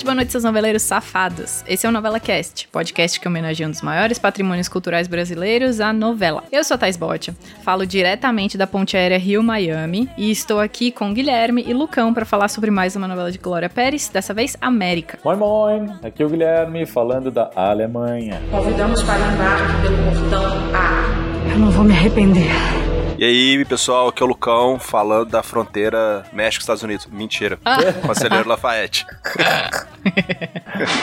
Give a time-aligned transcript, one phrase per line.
[0.00, 1.64] tarde, boa noite, seus noveleiros safados.
[1.66, 5.92] Esse é o Novela Cast, podcast que homenageia um dos maiores patrimônios culturais brasileiros, a
[5.92, 6.44] novela.
[6.50, 11.12] Eu sou a Thais Botia, falo diretamente da ponte aérea Rio-Miami e estou aqui com
[11.12, 15.18] Guilherme e Lucão para falar sobre mais uma novela de Glória Pérez, dessa vez América.
[15.24, 15.86] Moin, moin!
[16.02, 18.40] Aqui é o Guilherme falando da Alemanha.
[18.50, 20.44] Convidamos para andar pelo portão
[20.74, 21.52] A.
[21.52, 22.89] Eu não vou me arrepender.
[23.20, 27.04] E aí, pessoal, aqui é o Lucão falando da fronteira México-Estados Unidos.
[27.04, 27.58] Mentira.
[27.62, 27.76] Ah.
[28.06, 29.04] Conselheiro Lafayette.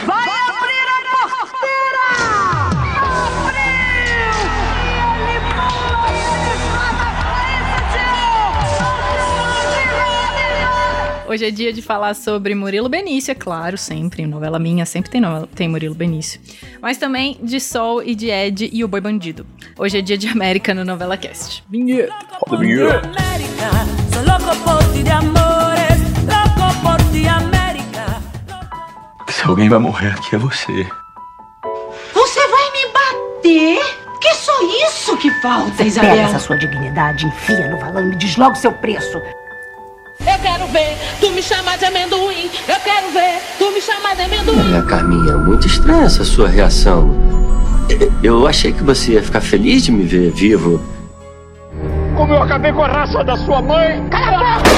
[0.03, 2.86] Vai abrir a porteira!
[11.27, 14.23] Hoje é dia de falar sobre Murilo Benício, é claro, sempre.
[14.23, 16.39] Em novela minha sempre tem, novela, tem Murilo Benício.
[16.81, 19.45] Mas também de Sol e de Ed e o Boi Bandido.
[19.77, 21.63] Hoje é dia de América no Novela Cast.
[21.69, 22.13] Vinheta!
[22.47, 23.01] Roda vinheta.
[23.09, 23.69] América,
[24.13, 28.21] soy loco por ti de amores, loco por ti, América.
[29.27, 30.87] Se alguém vai morrer aqui é você.
[32.13, 33.95] Você vai me bater?
[34.21, 34.53] Que só
[34.87, 36.15] isso que falta, Pega Isabel?
[36.15, 39.21] essa sua dignidade, enfia no valão e me diz logo seu preço.
[40.27, 42.49] Eu quero ver tu me chamar de amendoim.
[42.67, 44.59] Eu quero ver tu me chamar de amendoim.
[44.59, 47.15] Olha, Carminha, muito estranha essa sua reação.
[48.21, 50.81] Eu achei que você ia ficar feliz de me ver vivo.
[52.15, 54.03] Como eu acabei com a raça da sua mãe!
[54.09, 54.76] Noveleiros, se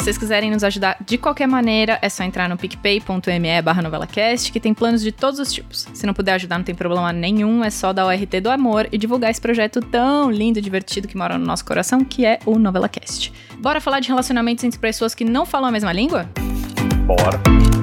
[0.00, 4.58] vocês quiserem nos ajudar de qualquer maneira, é só entrar no picpay.me barra novelacast, que
[4.58, 5.86] tem planos de todos os tipos.
[5.92, 8.88] Se não puder ajudar, não tem problema nenhum, é só dar o RT do amor
[8.90, 12.38] e divulgar esse projeto tão lindo e divertido que mora no nosso coração, que é
[12.46, 13.30] o NovelaCast.
[13.58, 16.26] Bora falar de relacionamentos entre pessoas que não falam a mesma língua?
[17.06, 17.79] Bora!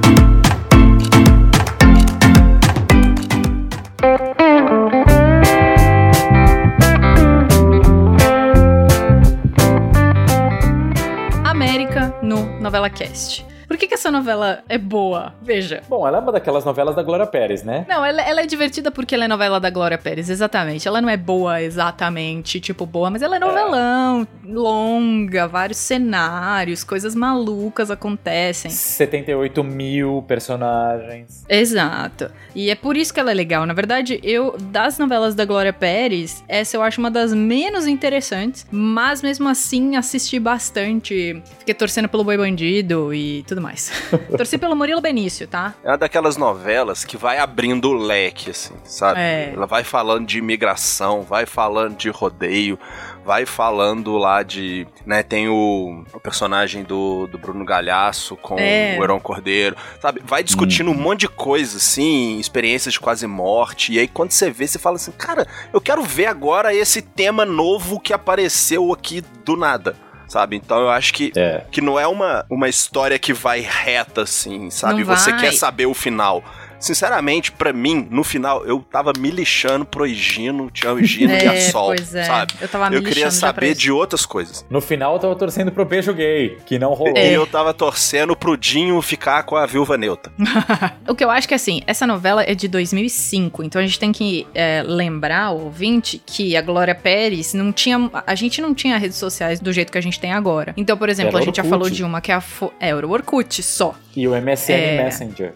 [12.67, 13.56] No NovelaCast.
[13.67, 15.33] Por que, que essa novela é boa?
[15.41, 15.81] Veja.
[15.89, 17.85] Bom, ela é uma daquelas novelas da Glória Pérez, né?
[17.87, 20.87] Não, ela, ela é divertida porque ela é novela da Glória Pérez, exatamente.
[20.87, 27.13] Ela não é boa exatamente, tipo, boa, mas ela é novelão, longa, vários cenários, coisas
[27.13, 28.71] malucas acontecem.
[28.71, 31.45] 78 mil personagens.
[31.49, 32.31] Exato.
[32.55, 33.65] E é por isso que ela é legal.
[33.65, 38.65] Na verdade, eu, das novelas da Glória Pérez, essa eu acho uma das menos interessantes,
[38.71, 41.41] mas mesmo assim assisti bastante.
[41.59, 43.91] Fiquei torcendo pelo Boi Bandido e tudo mais.
[44.35, 45.73] Torci pelo Murilo Benício, tá?
[45.83, 49.19] É uma daquelas novelas que vai abrindo o leque, assim, sabe?
[49.19, 49.51] É.
[49.53, 52.77] Ela vai falando de imigração, vai falando de rodeio,
[53.25, 54.87] vai falando lá de.
[55.05, 58.97] né, tem o, o personagem do, do Bruno Galhaço com É.
[58.99, 60.21] o Heron Cordeiro, sabe?
[60.23, 63.93] Vai discutindo um monte de coisa, assim, experiências de quase morte.
[63.93, 67.45] E aí quando você vê, você fala assim, cara, eu quero ver agora esse tema
[67.45, 69.95] novo que apareceu aqui do nada.
[70.27, 70.55] Sabe?
[70.55, 71.63] Então eu acho que É.
[71.71, 75.03] que não é uma, uma história que vai reta, assim, sabe?
[75.03, 75.39] Não Você vai.
[75.39, 76.43] quer saber o final.
[76.79, 81.53] Sinceramente, pra mim, no final, eu tava me lixando pro Higino, Tião Higino e a
[81.53, 82.23] É, Sol, pois é.
[82.23, 82.53] sabe?
[82.61, 84.65] Eu tava me Eu queria já saber de outras coisas.
[84.69, 87.13] No final eu tava torcendo pro beijo gay, que não rolou.
[87.17, 87.31] É.
[87.31, 90.31] E eu tava torcendo pro Dinho ficar com a viúva neutra.
[91.07, 94.11] O que eu acho que assim, essa novela é de 2005, então a gente tem
[94.11, 98.09] que é, lembrar, o ouvinte, que a Glória Pérez não tinha.
[98.25, 100.73] A gente não tinha redes sociais do jeito que a gente tem agora.
[100.75, 101.69] Então, por exemplo, Era a gente já Orkut.
[101.69, 102.41] falou de uma que é a.
[102.41, 103.95] Fo- É, era o Orkut só.
[104.15, 105.03] E o MSN É.
[105.03, 105.53] Messenger.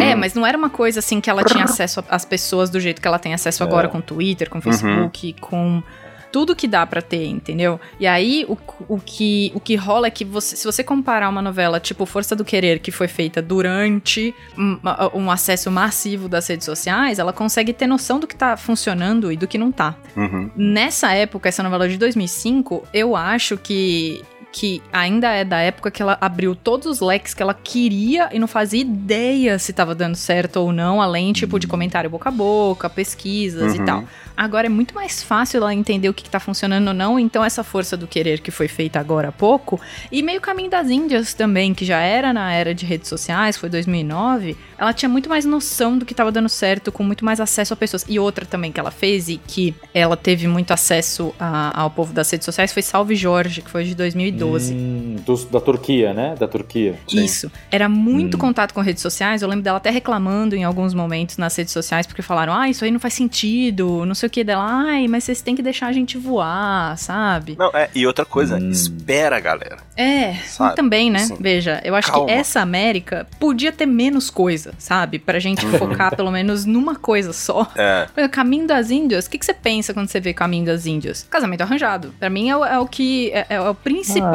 [0.00, 3.00] É, mas não era uma coisa assim que ela tinha acesso às pessoas do jeito
[3.02, 3.90] que ela tem acesso agora É.
[3.90, 5.82] com Twitter, com Facebook, com
[6.30, 7.78] tudo que dá pra ter, entendeu?
[8.00, 8.56] E aí o,
[8.88, 12.34] o, que, o que rola é que você, se você comparar uma novela tipo Força
[12.34, 14.78] do Querer, que foi feita durante um,
[15.12, 19.36] um acesso massivo das redes sociais, ela consegue ter noção do que tá funcionando e
[19.36, 19.94] do que não tá.
[20.16, 20.50] Uhum.
[20.56, 26.02] Nessa época, essa novela de 2005, eu acho que que ainda é da época que
[26.02, 30.14] ela abriu todos os leques que ela queria e não fazia ideia se tava dando
[30.14, 33.84] certo ou não, além tipo de comentário boca a boca, pesquisas e Uhum.
[33.84, 34.04] tal.
[34.36, 37.44] Agora é muito mais fácil ela entender o que, que tá funcionando ou não, então
[37.44, 39.80] essa força do querer que foi feita agora há pouco,
[40.10, 43.68] e meio caminho das Índias também, que já era na era de redes sociais, foi
[43.68, 47.72] 2009, ela tinha muito mais noção do que tava dando certo, com muito mais acesso
[47.72, 48.04] a pessoas.
[48.08, 52.12] E outra também que ela fez e que ela teve muito acesso a- ao povo
[52.12, 54.41] das redes sociais foi Salve Jorge, que foi de 2010.
[54.42, 54.74] 2012.
[54.74, 56.34] Hum, dos- da Turquia, né?
[56.38, 56.96] Da Turquia.
[57.12, 57.50] Isso.
[57.70, 58.40] Era muito Hum.
[58.40, 59.42] contato com redes sociais.
[59.42, 62.84] Eu lembro dela até reclamando em alguns momentos nas redes sociais, porque falaram, ah, isso
[62.84, 64.64] aí não faz sentido, não sei o que dela.
[64.64, 67.56] Ai, mas vocês têm que deixar a gente voar, sabe?
[67.58, 68.70] Não, é, e outra coisa, Hum.
[68.70, 69.78] espera, galera.
[69.96, 70.74] É, Sabe?
[70.76, 71.20] também, né?
[71.20, 72.26] Assim, Veja, eu acho calma.
[72.26, 75.18] que essa América podia ter menos coisa, sabe?
[75.18, 77.70] Pra gente focar pelo menos numa coisa só.
[77.76, 78.06] É.
[78.12, 80.86] Por exemplo, Caminho das Índias, o que, que você pensa quando você vê Caminho das
[80.86, 81.26] Índias?
[81.30, 82.14] Casamento arranjado.
[82.18, 83.30] Pra mim é o, é o que.
[83.32, 84.31] É, é o principal.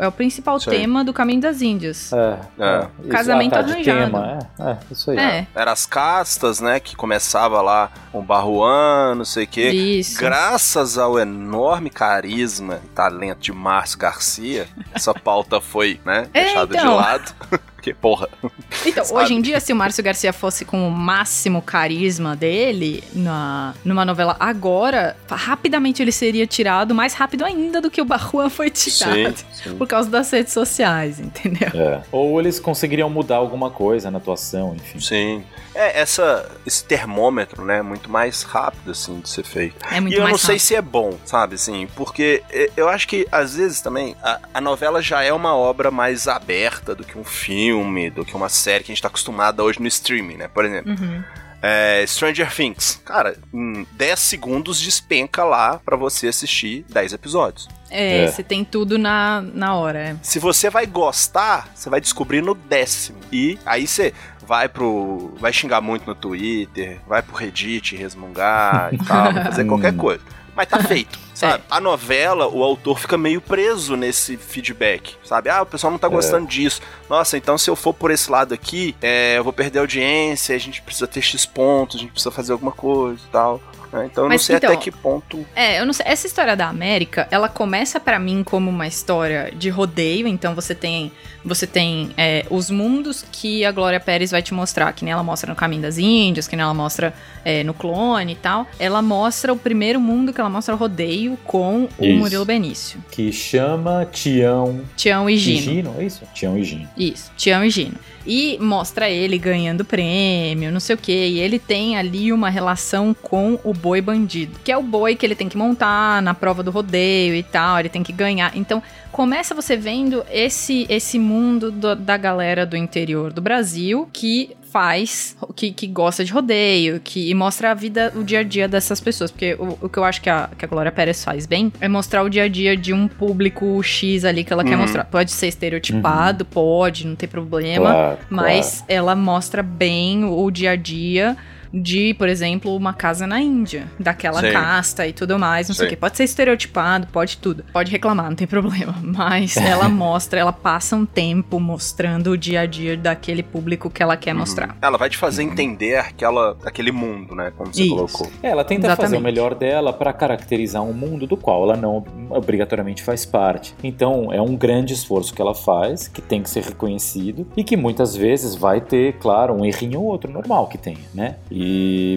[0.00, 0.80] É o principal Isso aí.
[0.80, 2.12] tema do Caminho das Índias.
[2.12, 2.38] É.
[2.58, 2.86] É.
[3.00, 3.98] Isso, Casamento ah, tá, de arranjado.
[3.98, 5.18] tema, É, é, isso aí.
[5.18, 6.80] É, Era as castas, né?
[6.80, 9.70] Que começava lá com Barruan, não sei o quê.
[9.70, 10.18] isso.
[10.18, 16.74] Graças ao enorme carisma e talento de Márcio Garcia, essa pauta foi, né, É, deixada
[16.76, 16.96] de então.
[16.96, 17.34] lado.
[17.80, 18.28] Porque, porra.
[18.86, 23.74] Então, hoje em dia, se o Márcio Garcia fosse com o máximo carisma dele na,
[23.84, 28.70] numa novela agora, rapidamente ele seria tirado, mais rápido ainda do que o Barruan foi
[28.70, 29.36] tirado.
[29.52, 29.76] sim.
[29.76, 31.68] Por causa das redes sociais, entendeu?
[31.74, 32.00] É.
[32.10, 35.00] Ou eles conseguiriam mudar alguma coisa na atuação, enfim.
[35.00, 35.44] Sim.
[35.74, 39.76] É, essa, esse termômetro, né, muito mais rápido, assim, de ser feito.
[39.90, 40.66] É muito e eu mais não sei rápido.
[40.66, 44.60] se é bom, sabe, assim, porque eh, eu acho que, às vezes, também, a, a
[44.60, 48.82] novela já é uma obra mais aberta do que um filme, do que uma série
[48.82, 50.92] que a gente tá acostumado hoje no streaming, né, por exemplo.
[50.92, 51.22] Uhum.
[51.62, 53.00] É, Stranger Things.
[53.04, 57.68] Cara, em 10 segundos despenca lá pra você assistir 10 episódios.
[57.90, 58.26] É, É.
[58.30, 59.98] você tem tudo na, na hora.
[59.98, 60.16] é.
[60.22, 63.18] Se você vai gostar, você vai descobrir no décimo.
[63.32, 64.12] E aí você
[64.46, 65.34] vai pro.
[65.38, 70.22] vai xingar muito no Twitter, vai pro Reddit resmungar e tal, vai fazer qualquer coisa.
[70.54, 71.62] Mas tá feito, sabe?
[71.70, 75.48] A novela, o autor fica meio preso nesse feedback, sabe?
[75.48, 76.82] Ah, o pessoal não tá gostando disso.
[77.08, 80.58] Nossa, então se eu for por esse lado aqui, é, eu vou perder audiência, a
[80.58, 83.60] gente precisa ter X pontos, a gente precisa fazer alguma coisa e tal.
[83.92, 84.08] Né?
[84.10, 85.44] Então eu não Mas, sei então, até que ponto.
[85.54, 86.06] É, eu não sei.
[86.08, 90.26] Essa história da América, ela começa pra mim como uma história de rodeio.
[90.26, 91.12] Então você tem,
[91.44, 95.22] você tem é, os mundos que a Glória Pérez vai te mostrar, que nem ela
[95.22, 97.12] mostra no Caminho das Índias, que nem ela mostra
[97.44, 98.66] é, no Clone e tal.
[98.78, 102.18] Ela mostra o primeiro mundo que ela mostra o rodeio com o Isso.
[102.18, 105.60] Murilo Benício, Que chama Tião Tião e e Gino.
[105.62, 106.22] Gino, é isso?
[106.34, 106.88] Tião e Gino.
[106.96, 107.94] Isso, Tião e Gino.
[108.26, 111.12] E mostra ele ganhando prêmio, não sei o que.
[111.12, 115.24] E ele tem ali uma relação com o boi bandido, que é o boi que
[115.24, 117.78] ele tem que montar na prova do rodeio e tal.
[117.80, 118.56] Ele tem que ganhar.
[118.56, 124.56] Então começa você vendo esse esse mundo do- da galera do interior do Brasil que
[124.70, 129.00] faz, que, que gosta de rodeio, que mostra a vida, o dia a dia dessas
[129.00, 129.30] pessoas.
[129.30, 131.88] Porque o, o que eu acho que a, que a Glória Pérez faz bem é
[131.88, 134.82] mostrar o dia a dia de um público X ali que ela quer Uhum.
[134.82, 135.04] mostrar.
[135.04, 137.90] Pode ser estereotipado, pode, não tem problema.
[137.90, 141.36] Claro, Mas ela mostra bem o dia a dia
[141.72, 144.52] de, por exemplo, uma casa na Índia, daquela Sim.
[144.52, 145.94] casta e tudo mais, não sei o Sim.
[145.94, 146.00] que.
[146.00, 147.64] Pode ser estereotipado, pode tudo.
[147.72, 148.94] Pode reclamar, não tem problema.
[149.02, 154.02] Mas ela mostra, ela passa um tempo mostrando o dia a dia daquele público que
[154.02, 154.76] ela quer mostrar.
[154.82, 157.52] Ela vai te fazer entender aquela, aquele mundo, né?
[157.56, 157.94] Como você Isso.
[157.94, 158.30] colocou.
[158.42, 159.20] É, ela tenta fazer Exatamente.
[159.20, 163.74] o melhor dela para caracterizar um mundo do qual ela não obrigatoriamente faz parte.
[163.82, 167.76] Então, é um grande esforço que ela faz, que tem que ser reconhecido e que
[167.76, 171.36] muitas vezes vai ter, claro, um errinho ou outro normal que tenha, né?
[171.50, 171.59] E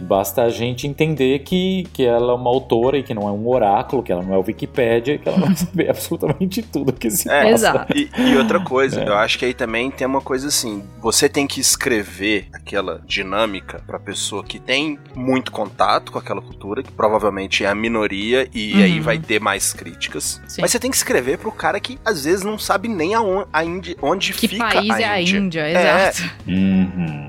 [0.06, 3.48] basta a gente entender que, que ela é uma autora e que não é um
[3.48, 7.10] oráculo, que ela não é o Wikipédia, que ela não vai saber absolutamente tudo que
[7.10, 7.54] se É, passa.
[7.54, 7.98] Exato.
[7.98, 9.08] E, e outra coisa, É.
[9.08, 13.82] eu acho que aí também tem uma coisa assim: você tem que escrever aquela dinâmica
[13.86, 18.74] pra pessoa que tem muito contato com aquela cultura, que provavelmente é a minoria, e
[18.74, 18.82] Uhum.
[18.84, 20.42] aí vai ter mais críticas.
[20.48, 20.62] Sim.
[20.62, 23.64] Mas você tem que escrever pro cara que às vezes não sabe nem aonde, a
[23.64, 25.38] Índia, onde Que fica país a é a Índia.
[25.38, 25.62] Índia?
[25.62, 26.10] É.
[26.10, 26.32] Exato.
[26.48, 27.23] Uhum,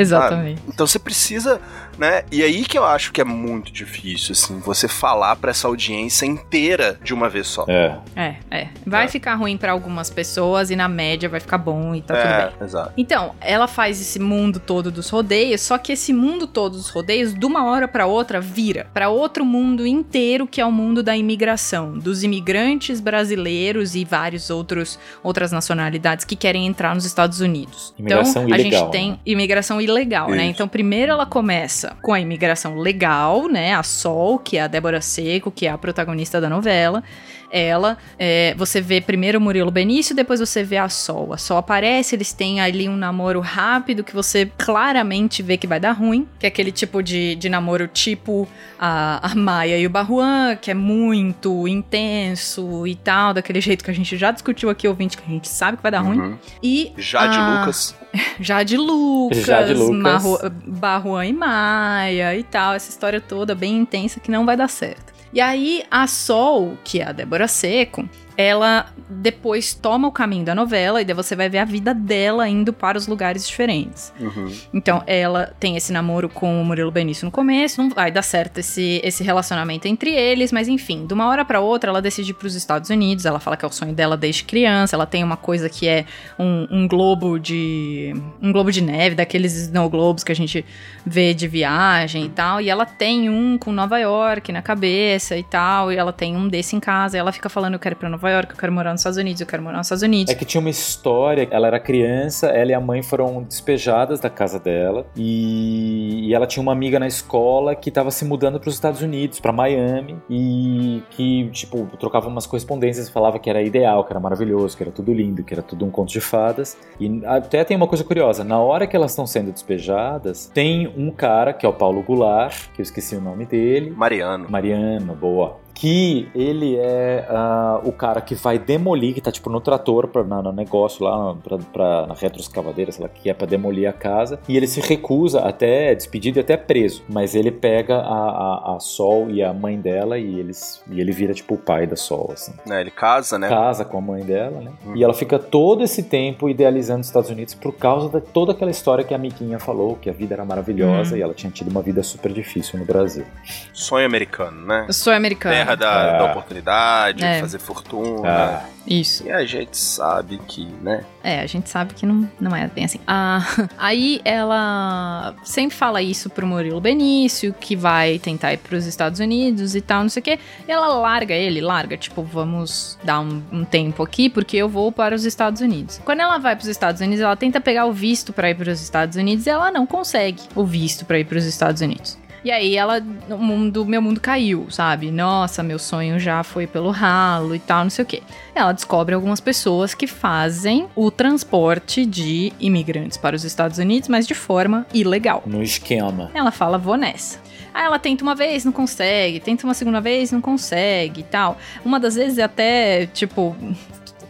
[0.00, 0.62] Exatamente.
[0.68, 1.60] Então você precisa,
[1.98, 2.24] né?
[2.30, 6.26] E aí que eu acho que é muito difícil, assim, você falar pra essa audiência
[6.26, 7.64] inteira de uma vez só.
[7.68, 7.96] É.
[8.14, 8.68] É, é.
[8.86, 9.08] Vai É.
[9.08, 12.46] ficar ruim pra algumas pessoas e na média vai ficar bom e tá tudo é,
[12.46, 12.66] bem.
[12.66, 12.92] exato.
[12.96, 17.32] Então, ela faz esse mundo todo dos rodeios, só que esse mundo todo dos rodeios,
[17.34, 21.16] de uma hora pra outra, vira pra outro mundo inteiro, que é o mundo da
[21.16, 27.94] imigração, dos imigrantes brasileiros e vários outros outras nacionalidades que querem entrar nos Estados Unidos.
[27.98, 29.18] Imigração então, a ilegal, gente tem né?
[29.24, 30.42] imigração ilegal, né?
[30.44, 30.50] Isso.
[30.52, 33.74] Então, primeiro ela começa com a imigração legal, né?
[33.74, 37.02] A Sol, que é a Débora Seco, que é a protagonista da novela
[37.50, 37.96] ela.
[38.18, 41.32] é, você vê primeiro o Murilo Benício, depois você vê a Sol.
[41.32, 45.78] A Sol aparece, eles têm ali um namoro rápido que você claramente vê que vai
[45.80, 48.48] dar ruim, que é aquele tipo de, de namoro tipo
[48.78, 53.90] a, a Maia e o Barruan, que é muito intenso e tal, daquele jeito que
[53.90, 56.18] a gente já discutiu aqui, ouvinte, que a gente sabe que vai dar ruim.
[56.18, 56.38] Uhum.
[56.62, 57.94] E Jade a- Lucas.
[58.40, 59.96] Jade Lucas, Jade Lucas.
[60.02, 64.68] Marro- Barruan e Maia e tal, essa história toda bem intensa que não vai dar
[64.68, 65.14] certo.
[65.36, 70.54] E aí a Sol, que é a Débora Seco, ela depois toma o caminho da
[70.54, 74.12] novela e daí você vai ver a vida dela indo para os lugares diferentes.
[74.20, 74.52] Uhum.
[74.74, 78.58] Então, ela tem esse namoro com o Murilo Benício no começo, não vai dar certo
[78.58, 82.34] esse, esse relacionamento entre eles, mas enfim, de uma hora para outra ela decide ir
[82.34, 85.24] para os Estados Unidos, ela fala que é o sonho dela desde criança, ela tem
[85.24, 86.04] uma coisa que é
[86.38, 90.64] um, um globo de um globo de neve, daqueles snow globes que a gente
[91.04, 95.42] vê de viagem e tal, e ela tem um com Nova York na cabeça e
[95.42, 97.98] tal, e ela tem um desse em casa, e ela fica falando eu quero ir
[97.98, 100.32] para Nova York, eu quero morar nos Estados Unidos, eu quero morar nos Estados Unidos.
[100.32, 104.30] É que tinha uma história, ela era criança, ela e a mãe foram despejadas da
[104.30, 108.68] casa dela e, e ela tinha uma amiga na escola que estava se mudando para
[108.68, 114.04] os Estados Unidos, para Miami e que, tipo, trocava umas correspondências, falava que era ideal,
[114.04, 116.76] que era maravilhoso, que era tudo lindo, que era tudo um conto de fadas.
[117.00, 121.10] E até tem uma coisa curiosa, na hora que elas estão sendo despejadas, tem um
[121.10, 123.90] cara, que é o Paulo Goulart, que eu esqueci o nome dele.
[123.90, 124.48] Mariano.
[124.48, 129.60] Mariano, boa que ele é uh, o cara que vai demolir, que tá tipo no
[129.60, 133.46] trator, pra, na, no negócio lá, pra, pra, na retroescavadeira, sei lá, que é pra
[133.46, 137.52] demolir a casa, e ele se recusa até, é despedido e até preso, mas ele
[137.52, 141.54] pega a, a, a, Sol e a mãe dela e, eles, e ele vira tipo
[141.54, 142.54] o pai da Sol, assim.
[142.70, 143.46] É, ele casa, né?
[143.46, 144.72] Casa com a mãe dela, né?
[144.86, 144.96] Hum.
[144.96, 148.70] E ela fica todo esse tempo idealizando os Estados Unidos por causa de toda aquela
[148.70, 151.18] história que a amiguinha falou, que a vida era maravilhosa hum.
[151.18, 153.26] e ela tinha tido uma vida super difícil no Brasil.
[153.74, 154.86] Sonho americano, né?
[154.90, 156.18] Sonho americano terra da, é.
[156.18, 157.40] da oportunidade, é.
[157.40, 158.62] fazer fortuna.
[158.72, 158.76] É.
[158.86, 159.26] Isso.
[159.26, 161.04] E a gente sabe que, né?
[161.24, 163.00] É, a gente sabe que não, não é bem assim.
[163.04, 163.44] Ah,
[163.76, 169.74] aí ela sempre fala isso pro Murilo Benício, que vai tentar ir pros Estados Unidos
[169.74, 170.38] e tal, não sei o quê.
[170.68, 174.92] E ela larga ele, larga, tipo, vamos dar um, um tempo aqui, porque eu vou
[174.92, 176.00] para os Estados Unidos.
[176.04, 179.16] Quando ela vai pros Estados Unidos, ela tenta pegar o visto para ir pros Estados
[179.16, 182.16] Unidos e ela não consegue o visto para ir pros Estados Unidos.
[182.46, 185.10] E aí ela, o mundo, meu mundo caiu, sabe?
[185.10, 188.22] Nossa, meu sonho já foi pelo ralo e tal, não sei o quê.
[188.54, 194.28] Ela descobre algumas pessoas que fazem o transporte de imigrantes para os Estados Unidos, mas
[194.28, 195.42] de forma ilegal.
[195.44, 196.30] No esquema.
[196.32, 197.40] Ela fala, vou nessa.
[197.74, 201.58] Aí ela tenta uma vez, não consegue, tenta uma segunda vez, não consegue e tal.
[201.84, 203.56] Uma das vezes é até, tipo,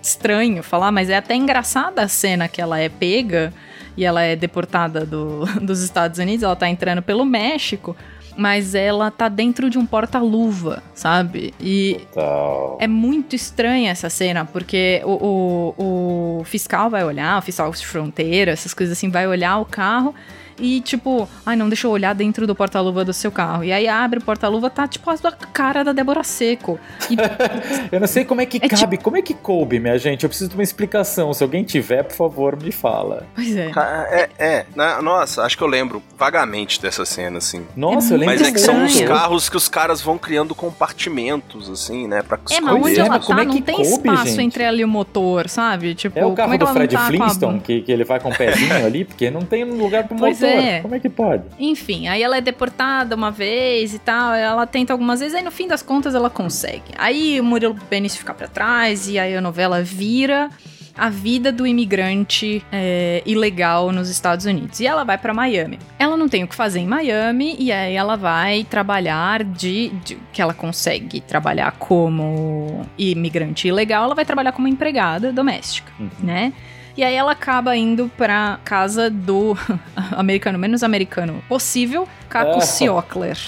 [0.02, 3.52] estranho falar, mas é até engraçada a cena que ela é pega
[3.96, 7.96] e ela é deportada do, dos Estados Unidos, ela tá entrando pelo México,
[8.36, 11.54] mas ela tá dentro de um porta-luva, sabe?
[11.58, 12.76] E Total.
[12.80, 17.86] é muito estranha essa cena, porque o, o, o fiscal vai olhar, o fiscal de
[17.86, 20.14] fronteira, essas coisas assim, vai olhar o carro
[20.58, 23.64] e tipo, ai não, deixa eu olhar dentro do porta-luva do seu carro.
[23.64, 25.16] E aí abre o porta-luva, tá tipo a
[25.52, 26.78] cara da Débora Seco.
[27.10, 27.16] E...
[27.92, 29.04] eu não sei como é que é cabe, tipo...
[29.04, 30.24] como é que coube, minha gente?
[30.24, 31.32] Eu preciso de uma explicação.
[31.32, 33.26] Se alguém tiver, por favor, me fala.
[33.34, 33.70] Pois é.
[34.10, 34.66] É, é.
[35.02, 37.64] Nossa, acho que eu lembro vagamente dessa cena, assim.
[37.76, 40.54] Nossa, é eu lembro Mas é que são os carros que os caras vão criando
[40.54, 42.22] compartimentos, assim, né?
[42.22, 44.42] Pra é, mas onde ela tá, é não tem coube, espaço gente?
[44.42, 45.94] entre ela e o motor, sabe?
[45.94, 47.60] Tipo, é o carro é do Fred tá Flintstone, a...
[47.60, 50.45] que, que ele vai com o pezinho ali, porque não tem lugar pro pois motor.
[50.46, 50.80] É.
[50.80, 51.44] Como é que pode?
[51.58, 55.50] Enfim, aí ela é deportada uma vez e tal, ela tenta algumas vezes, aí no
[55.50, 56.92] fim das contas ela consegue.
[56.96, 60.50] Aí o Murilo Benício fica pra trás e aí a novela vira
[60.96, 64.80] a vida do imigrante é, ilegal nos Estados Unidos.
[64.80, 65.78] E ela vai para Miami.
[65.98, 70.16] Ela não tem o que fazer em Miami e aí ela vai trabalhar de, de,
[70.32, 76.08] que ela consegue trabalhar como imigrante ilegal, ela vai trabalhar como empregada doméstica, uhum.
[76.22, 76.52] né?
[76.96, 79.56] E aí ela acaba indo pra casa do
[80.16, 83.38] americano menos americano possível, Caco Siocler.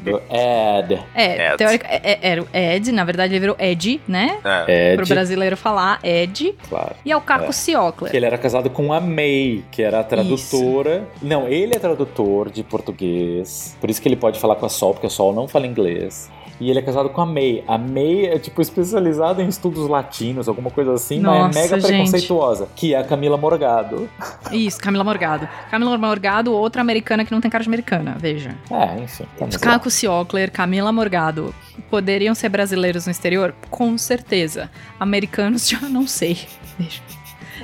[0.00, 1.02] Do Ed.
[1.14, 1.56] É, Ed.
[1.58, 4.38] Teórica, é, é, era o Ed, na verdade ele virou Ed, né?
[4.44, 4.92] É.
[4.92, 4.96] Ed.
[4.96, 6.54] Pro brasileiro falar, Ed.
[6.68, 6.94] Claro.
[7.04, 7.52] E é o Caco é.
[7.52, 8.10] Siocler.
[8.10, 11.06] Que ele era casado com a May, que era a tradutora.
[11.16, 11.26] Isso.
[11.26, 13.76] Não, ele é tradutor de português.
[13.80, 16.30] Por isso que ele pode falar com a Sol, porque a Sol não fala inglês.
[16.60, 17.64] E ele é casado com a May.
[17.66, 21.80] A May é, tipo, especializada em estudos latinos, alguma coisa assim, Nossa, mas é mega
[21.80, 21.88] gente.
[21.88, 22.68] preconceituosa.
[22.76, 24.08] Que é a Camila Morgado.
[24.52, 25.48] Isso, Camila Morgado.
[25.70, 28.56] Camila Morgado, outra americana que não tem cara de americana, veja.
[28.70, 29.24] É, enfim.
[29.60, 31.54] Caco Siocler, Camila Morgado.
[31.90, 33.54] Poderiam ser brasileiros no exterior?
[33.70, 34.70] Com certeza.
[34.98, 36.38] Americanos já não sei.
[36.78, 37.00] Veja.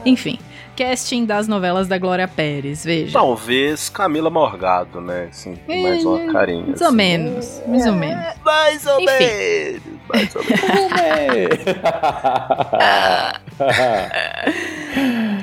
[0.04, 0.38] Enfim
[0.80, 3.12] casting das novelas da Glória Pérez, veja.
[3.12, 5.28] Talvez Camila Morgado, né?
[5.30, 6.64] Assim, é, mais uma carinha.
[6.68, 6.84] Mais assim.
[6.86, 8.24] ou menos, mais ou menos.
[8.42, 9.06] Mais ou Enfim.
[9.18, 9.82] menos.
[10.08, 10.60] Mais ou menos.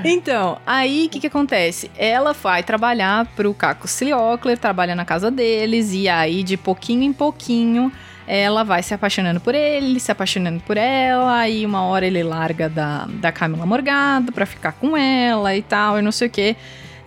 [0.03, 1.91] Então, aí o que, que acontece?
[1.97, 7.11] Ela vai trabalhar pro Caco Sliocler, trabalha na casa deles, e aí de pouquinho em
[7.11, 7.91] pouquinho
[8.27, 12.67] ela vai se apaixonando por ele, se apaixonando por ela, e uma hora ele larga
[12.67, 16.55] da, da Camila Morgado pra ficar com ela e tal, e não sei o quê.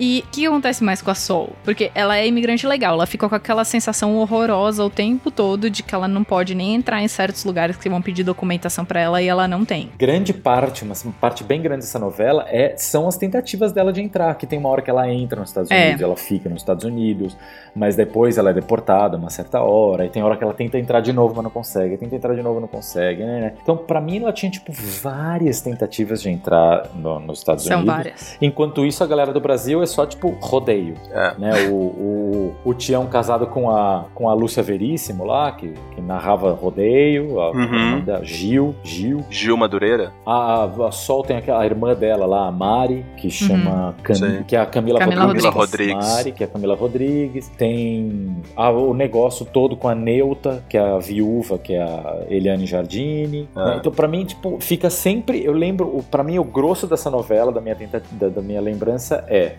[0.03, 1.51] E o que acontece mais com a Sol?
[1.63, 5.83] Porque ela é imigrante legal, ela fica com aquela sensação horrorosa o tempo todo de
[5.83, 9.21] que ela não pode nem entrar em certos lugares que vão pedir documentação pra ela
[9.21, 9.91] e ela não tem.
[9.99, 14.35] Grande parte, uma parte bem grande dessa novela é, são as tentativas dela de entrar,
[14.37, 15.85] que tem uma hora que ela entra nos Estados É.
[15.89, 17.37] Unidos, ela fica nos Estados Unidos,
[17.77, 21.01] mas depois ela é deportada uma certa hora, e tem hora que ela tenta entrar
[21.01, 23.53] de novo, mas não consegue, tenta entrar de novo, não consegue, né, né.
[23.63, 27.95] Então, pra mim, ela tinha, tipo, várias tentativas de entrar no- nos Estados São Unidos.
[27.95, 28.39] várias.
[28.41, 30.95] Enquanto isso, a galera do Brasil é só, tipo, rodeio.
[31.13, 31.35] É.
[31.39, 31.69] Né?
[31.69, 36.53] O, o, o Tião casado com a, com a Lúcia Veríssimo lá, que, que narrava
[36.53, 38.01] rodeio, a, Uhum.
[38.05, 39.25] da Gil, Gil.
[39.31, 40.13] Gil Madureira?
[40.25, 44.43] A, a Sol tem aquela, a irmã dela lá, a Mari, que chama Cam- Sim.
[44.47, 45.51] que é a Camila, Camila Rodrigues.
[45.55, 46.09] Rodrigues.
[46.15, 47.49] Mari, que é a Camila Rodrigues.
[47.59, 52.19] Tem a- o negócio todo com a Neuta, que é a viúva, que é a
[52.29, 53.49] Eliane Jardine.
[53.55, 53.65] Ah.
[53.71, 53.77] né?
[53.81, 55.45] Então, pra mim, tipo, fica sempre.
[55.45, 59.25] Eu lembro, pra mim, o grosso dessa novela, da minha, tenta, da, da minha lembrança,
[59.29, 59.55] é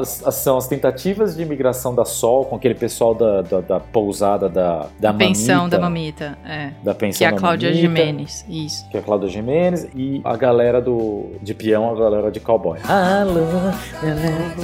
[0.00, 3.80] as, as- são as tentativas de imigração da Sol com aquele pessoal da, da, da
[3.80, 6.70] pousada da, da Pensão Mamita, da mamita, é.
[6.82, 8.44] Da pensão Que é a Cláudia Mamita, Jimenez.
[8.48, 8.88] Isso.
[8.90, 12.78] Que é a Cláudia Jimenez e a galera do, de peão, a galera de cowboy.
[12.88, 13.42] Alô,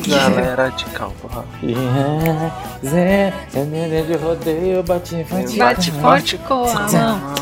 [0.09, 1.15] Galera de calma.
[2.85, 3.33] Zé,
[4.07, 7.35] de rodeio, bate, bate, Bate forte com a mão.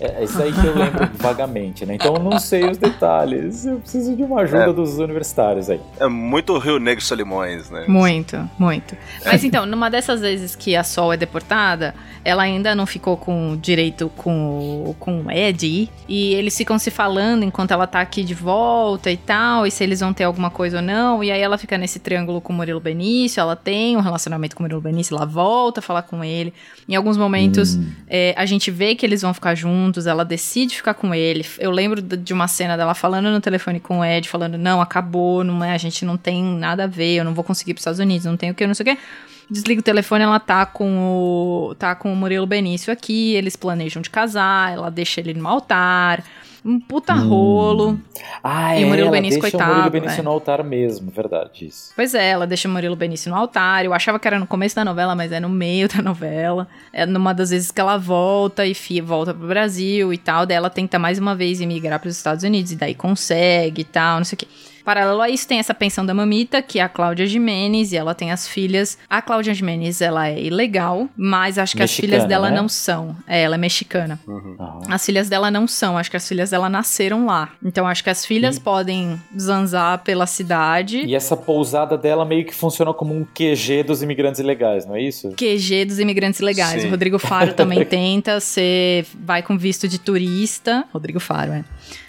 [0.00, 1.94] É isso aí que eu lembro vagamente, né?
[1.96, 3.66] Então eu não sei os detalhes.
[3.66, 4.72] Eu preciso de uma ajuda É.
[4.72, 5.80] dos universitários aí.
[5.98, 7.84] É muito Rio Negro e Solimões, né?
[7.88, 8.96] Muito, muito.
[9.24, 13.56] Mas então, numa dessas vezes que a Sol é deportada, ela ainda não ficou com
[13.60, 15.90] direito com, o- com o Ed.
[16.08, 19.82] E eles ficam se falando enquanto ela tá aqui de volta e tal, e se
[19.82, 21.24] eles vão ter alguma coisa ou não.
[21.24, 24.62] E aí ela fica nesse triângulo com o Murilo Benício, ela tem um relacionamento com
[24.62, 26.52] o Murilo Benício, ela volta a falar com ele.
[26.88, 27.78] Em alguns momentos,
[28.08, 31.44] é, a gente vê que eles vão ficar juntos, ela decide ficar com ele.
[31.58, 35.44] Eu lembro de uma cena dela falando no telefone com o Ed, falando: Não, acabou,
[35.44, 37.82] não é, a gente não tem nada a ver, eu não vou conseguir ir pros
[37.82, 39.02] Estados Unidos, não tem o que, não sei o que.
[39.50, 41.74] Desliga o telefone, ela tá com o.
[41.74, 46.24] tá com o Murilo Benício aqui, eles planejam de casar, ela deixa ele no altar.
[46.64, 47.98] Um puta rolo.
[48.42, 50.22] Ah, E é, o Murilo ela Benício, deixa coitado, o Murilo Benício é.
[50.24, 51.92] no altar mesmo, verdade, isso.
[51.94, 53.84] Pois é, ela deixa o Murilo Benício no altar.
[53.84, 56.66] Eu achava que era no começo da novela, mas é no meio da novela.
[56.92, 60.44] É numa das vezes que ela volta e fi- volta pro Brasil e tal.
[60.46, 64.18] Daí ela tenta mais uma vez emigrar pros Estados Unidos e daí consegue e tal,
[64.18, 64.46] não sei o quê.
[64.88, 68.14] Paralelo a isso, tem essa pensão da mamita, que é a Cláudia Jimenez, e ela
[68.14, 68.96] tem as filhas.
[69.06, 72.56] A Cláudia Jimenez, ela é ilegal, mas acho que as Mexicana, filhas dela né?
[72.56, 73.14] não são.
[73.26, 74.18] É, ela é mexicana.
[74.26, 74.80] Aham.
[74.88, 77.52] As filhas dela não são, acho que as filhas dela nasceram lá.
[77.62, 81.02] Então acho que as filhas podem zanzar pela cidade.
[81.04, 85.02] E essa pousada dela meio que funciona como um QG dos imigrantes ilegais, não é
[85.02, 85.34] isso?
[85.36, 86.80] QG dos imigrantes legais.
[86.80, 86.88] Sim.
[86.88, 90.86] O Rodrigo Faro também tenta, você vai com visto de turista.
[90.94, 91.64] Rodrigo Faro, é.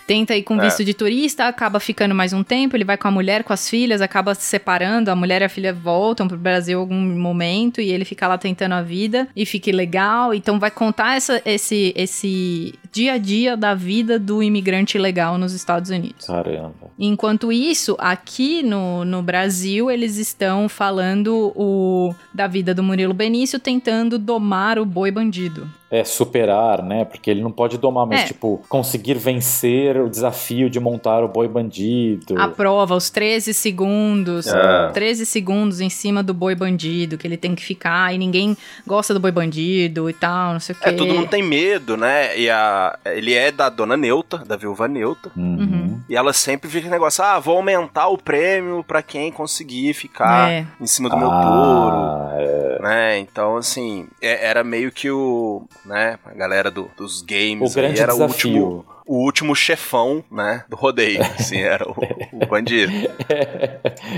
[0.10, 0.66] Tenta ir com É.
[0.66, 3.70] visto de turista, acaba ficando mais um tempo, ele vai com a mulher, com as
[3.70, 7.80] filhas, acaba se separando, a mulher e a filha voltam pro Brasil em algum momento
[7.80, 10.34] e ele fica lá tentando a vida e fica ilegal.
[10.34, 15.54] Então vai contar essa- esse, esse dia a dia da vida do imigrante ilegal nos
[15.54, 16.26] Estados Unidos.
[16.26, 16.74] Caramba.
[16.98, 23.60] Enquanto isso, aqui no, no Brasil, eles estão falando o, da vida do Murilo Benício
[23.60, 25.70] tentando domar o boi bandido.
[25.92, 27.04] É, superar, né?
[27.04, 28.26] Porque ele não pode domar, mas, É.
[28.26, 32.40] tipo, conseguir vencer o desafio de montar o boi bandido.
[32.40, 34.90] A prova, os 13 segundos, É.
[34.94, 39.14] 13 segundos em cima do boi bandido, que ele tem que ficar, e ninguém gosta
[39.16, 40.90] do boi bandido e tal, não sei o quê.
[40.90, 42.38] É, todo mundo tem medo, né?
[42.38, 45.32] E a, ele é da dona Neuta, da viúva Neuta.
[45.36, 46.00] Uhum.
[46.08, 50.52] E ela sempre fica com negócio, ah, vou aumentar o prêmio pra quem conseguir ficar
[50.52, 50.68] É.
[50.80, 51.96] em cima do meu touro.
[51.96, 52.69] Ah, é.
[52.80, 53.20] Né?
[53.20, 58.00] Então, assim, é- era meio que o, né, a galera do- dos games O grande
[58.00, 58.64] era o desafio.
[58.64, 61.96] último, o último chefão, né, do rodeio, assim, era o,
[62.34, 62.92] o bandido.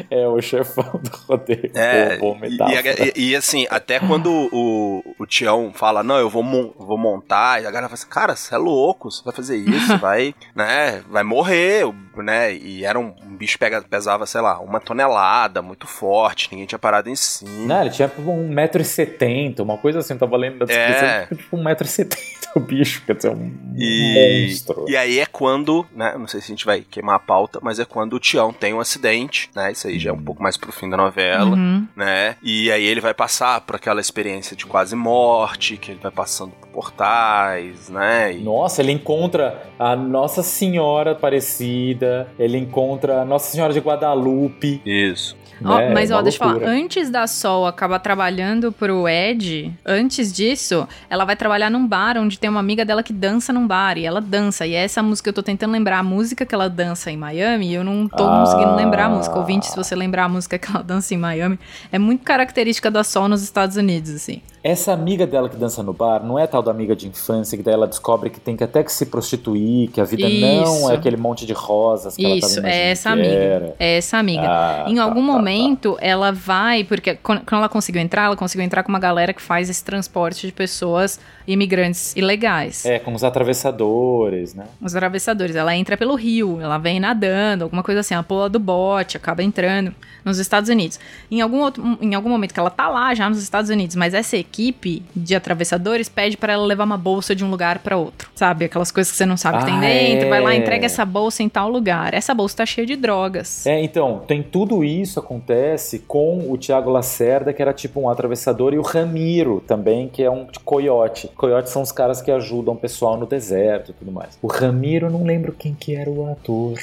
[0.09, 1.71] É, o chefão do rodeio.
[1.75, 6.29] É, Boa, boa e, e- e, assim, até quando o, o Tião fala, não, eu
[6.29, 9.33] vou, mon- vou montar, e a galera fala assim, cara, você é louco, você vai
[9.33, 11.83] fazer isso, vai, né, vai morrer,
[12.17, 16.65] né, e era um, um bicho pega, pesava, sei lá, uma tonelada, muito forte, ninguém
[16.67, 17.51] tinha parado em cima.
[17.75, 21.25] Não, ele tinha tipo 1,70m, uma coisa assim, eu tava lendo da descrição, É.
[21.27, 24.80] tipo 1,70m o bicho, quer dizer, um E, monstro.
[24.87, 26.15] E aí é quando, né?
[26.17, 28.73] Não sei se a gente vai queimar a pauta, mas é quando o Tião tem
[28.73, 29.71] um acidente, né?
[29.71, 31.87] Isso aí já é um pouco mais pro fim da novela, Uhum.
[31.95, 32.35] né?
[32.41, 36.51] E aí ele vai passar por aquela experiência de quase morte, que ele vai passando
[36.51, 38.33] por portais, né?
[38.33, 44.81] E- Nossa, ele encontra a Nossa Senhora Aparecida, ele encontra a Nossa Senhora de Guadalupe.
[44.85, 45.39] Isso.
[45.63, 45.93] Ó, né?
[45.93, 51.23] mas ó, deixa eu falar, antes da Sol acabar trabalhando pro Ed, antes disso, ela
[51.23, 54.19] vai trabalhar num bar onde tem uma amiga dela que dança num bar, e ela
[54.19, 57.17] dança, e E essa música eu tô tentando lembrar a música que ela dança em
[57.17, 58.39] Miami e eu não tô Ah.
[58.39, 59.37] conseguindo lembrar a música.
[59.37, 61.59] Ouvinte, se você lembrar a música que ela dança em Miami,
[61.91, 64.41] é muito característica da Sol nos Estados Unidos, assim.
[64.63, 67.63] Essa amiga dela que dança no bar não é tal da amiga de infância que
[67.63, 70.91] daí ela descobre que tem que até que se prostituir, que a vida não Isso.
[70.91, 73.27] é aquele monte de rosas que ela Isso, tava imaginando é essa amiga.
[73.29, 73.75] era.
[73.79, 74.43] É essa amiga.
[74.45, 75.33] Ah, em tá, algum tá, tá.
[75.33, 79.41] momento, ela vai, porque quando ela conseguiu entrar, ela conseguiu entrar com uma galera que
[79.41, 82.85] faz esse transporte de pessoas imigrantes ilegais.
[82.85, 84.65] É, com os atravessadores, né?
[84.79, 85.55] Os atravessadores.
[85.55, 89.41] Ela entra pelo rio, ela vem nadando, alguma coisa assim, ela pula do bote, acaba
[89.41, 89.93] entrando
[90.23, 90.99] nos Estados Unidos.
[91.31, 94.13] Em algum, outro, em algum momento que ela tá lá já nos Estados Unidos, mas
[94.13, 98.29] essa equipe de atravessadores pede pra ela levar uma bolsa de um lugar pra outro.
[98.35, 98.65] Sabe?
[98.65, 100.57] Aquelas coisas que você não sabe que tem Ah, dentro, vai lá, é.
[100.57, 102.13] entrega essa bolsa em tal lugar.
[102.13, 103.65] Essa bolsa tá cheia de drogas.
[103.65, 108.73] É, então, tem tudo isso acontece com o Tiago Lacerda, que era tipo um atravessador,
[108.73, 111.29] e o Ramiro também, que é um coiote.
[111.35, 114.37] Coiotes são os caras que ajudam o pessoal no deserto e tudo mais.
[114.41, 116.73] O Ramiro, não lembro quem que era o ator.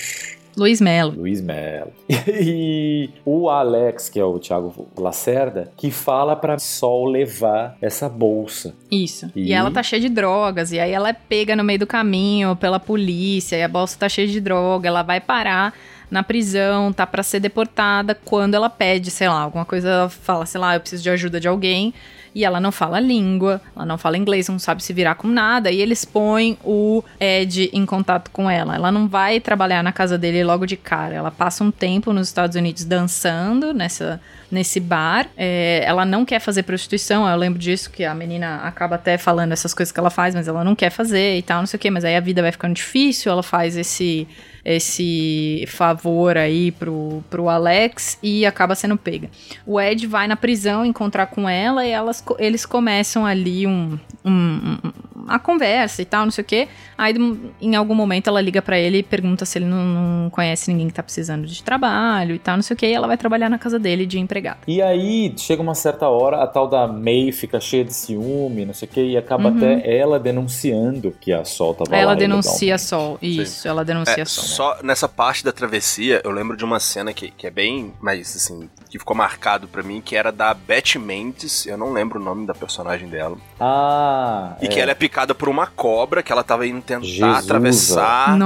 [0.58, 1.14] Luiz Melo.
[1.16, 1.92] Luiz Melo.
[2.40, 8.74] E o Alex, que é o Thiago Lacerda, que fala pra Sol levar essa bolsa.
[8.90, 9.30] Isso.
[9.34, 9.48] E?
[9.48, 9.52] E?
[9.52, 10.72] ela tá cheia de drogas.
[10.72, 13.56] E aí ela é pega no meio do caminho pela polícia.
[13.56, 14.88] E a bolsa tá cheia de droga.
[14.88, 15.74] Ela vai parar
[16.10, 18.14] na prisão, tá pra ser deportada.
[18.14, 21.40] Quando ela pede, sei lá, alguma coisa, ela fala, sei lá, eu preciso de ajuda
[21.40, 21.94] de alguém.
[22.34, 25.70] E ela não fala língua, ela não fala inglês, não sabe se virar com nada.
[25.70, 28.74] E eles põem o Ed em contato com ela.
[28.74, 31.14] Ela não vai trabalhar na casa dele logo de cara.
[31.14, 35.28] Ela passa um tempo nos Estados Unidos dançando nessa nesse bar.
[35.36, 39.52] É, ela não quer fazer prostituição, eu lembro disso, que a menina acaba até falando
[39.52, 41.80] essas coisas que ela faz, mas ela não quer fazer e tal, não sei o
[41.80, 41.90] que.
[41.90, 44.26] Mas aí a vida vai ficando difícil, ela faz esse
[44.64, 49.30] esse favor aí pro, pro Alex e acaba sendo pega.
[49.64, 54.30] O Ed vai na prisão encontrar com ela e elas, eles começam ali um, um,
[54.30, 54.92] um-
[55.28, 56.68] uma conversa e tal, não sei o que.
[56.96, 57.14] Aí
[57.60, 60.88] em algum momento ela liga pra ele e pergunta se ele não, não conhece ninguém
[60.88, 62.86] que tá precisando de trabalho e tal, não sei o que.
[62.86, 64.58] E ela vai trabalhar na casa dele de empregada.
[64.66, 68.74] E aí, chega uma certa hora, a tal da May fica cheia de ciúme, não
[68.74, 69.56] sei o que, e acaba Uhum.
[69.56, 72.82] até ela denunciando que a Sol tava Aí lá ela denuncia ilegalmente.
[72.88, 73.18] Sol.
[73.22, 74.44] Isso, ela denuncia É, Sol.
[74.44, 78.34] só nessa parte da travessia, eu lembro de uma cena que, que é bem, mas
[78.36, 82.22] assim, que ficou marcado pra mim, que era da Beth Mendes, eu não lembro o
[82.22, 86.42] nome da personagem dela, Ah, e que ela é picada por uma cobra, que ela
[86.44, 88.36] tava indo tentar Jesus, atravessar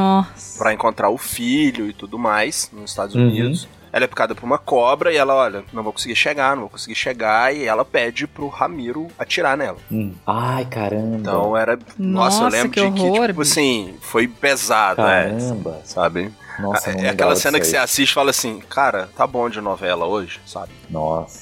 [0.59, 3.23] pra encontrar o filho e tudo mais nos Estados Uhum.
[3.29, 3.69] Unidos.
[3.95, 6.71] Ela é picada por uma cobra e ela, olha, não vou conseguir chegar, não vou
[6.71, 9.77] conseguir chegar, e ela pede pro Ramiro atirar nela.
[9.91, 10.15] Hum.
[10.27, 11.19] Ai, caramba.
[11.19, 11.79] Então era.
[11.99, 13.53] Nossa, eu Nossa, lembro que de que, horror, tipo bicho.
[13.53, 15.25] assim, foi pesado, né?
[15.25, 15.81] Caramba.
[15.85, 16.33] Sabe?
[16.59, 19.61] Nossa, é lembrava aquela cena que você assiste e fala assim, cara, tá bom de
[19.61, 20.71] novela hoje, sabe?
[20.89, 21.42] Nossa.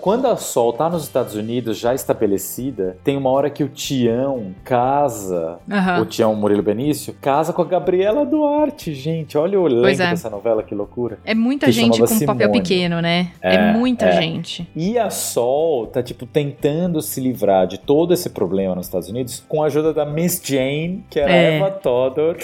[0.00, 4.54] Quando a Sol tá nos Estados Unidos, já estabelecida, tem uma hora que o Tião
[4.64, 6.02] casa, Aham.
[6.02, 9.36] o Tião Murilo Benício, casa com a Gabriela Duarte, gente.
[9.38, 10.10] Olha o elenco é.
[10.10, 11.18] dessa novela, que loucura.
[11.24, 12.62] É muita que gente com chamava papel Simone.
[12.62, 13.32] pequeno, né?
[13.40, 14.12] É, É, muita é.
[14.20, 14.68] gente.
[14.74, 19.42] E a Sol tá, tipo, tentando se livrar de todo esse problema nos Estados Unidos
[19.48, 21.56] com a ajuda da Miss Jane, que era É.
[21.56, 22.36] Eva Todor,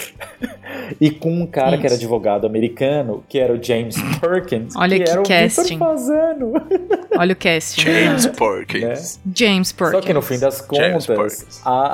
[1.01, 2.05] e com um cara que era Isso.
[2.05, 5.63] advogado americano, que era o James Perkins, Olha que que era o casting.
[5.63, 6.53] Victor Fazano.
[7.17, 7.81] Olha o.
[7.81, 8.33] James né?
[8.33, 9.21] Perkins.
[9.35, 10.01] James Perkins.
[10.01, 11.93] Só que no fim das James contas, a,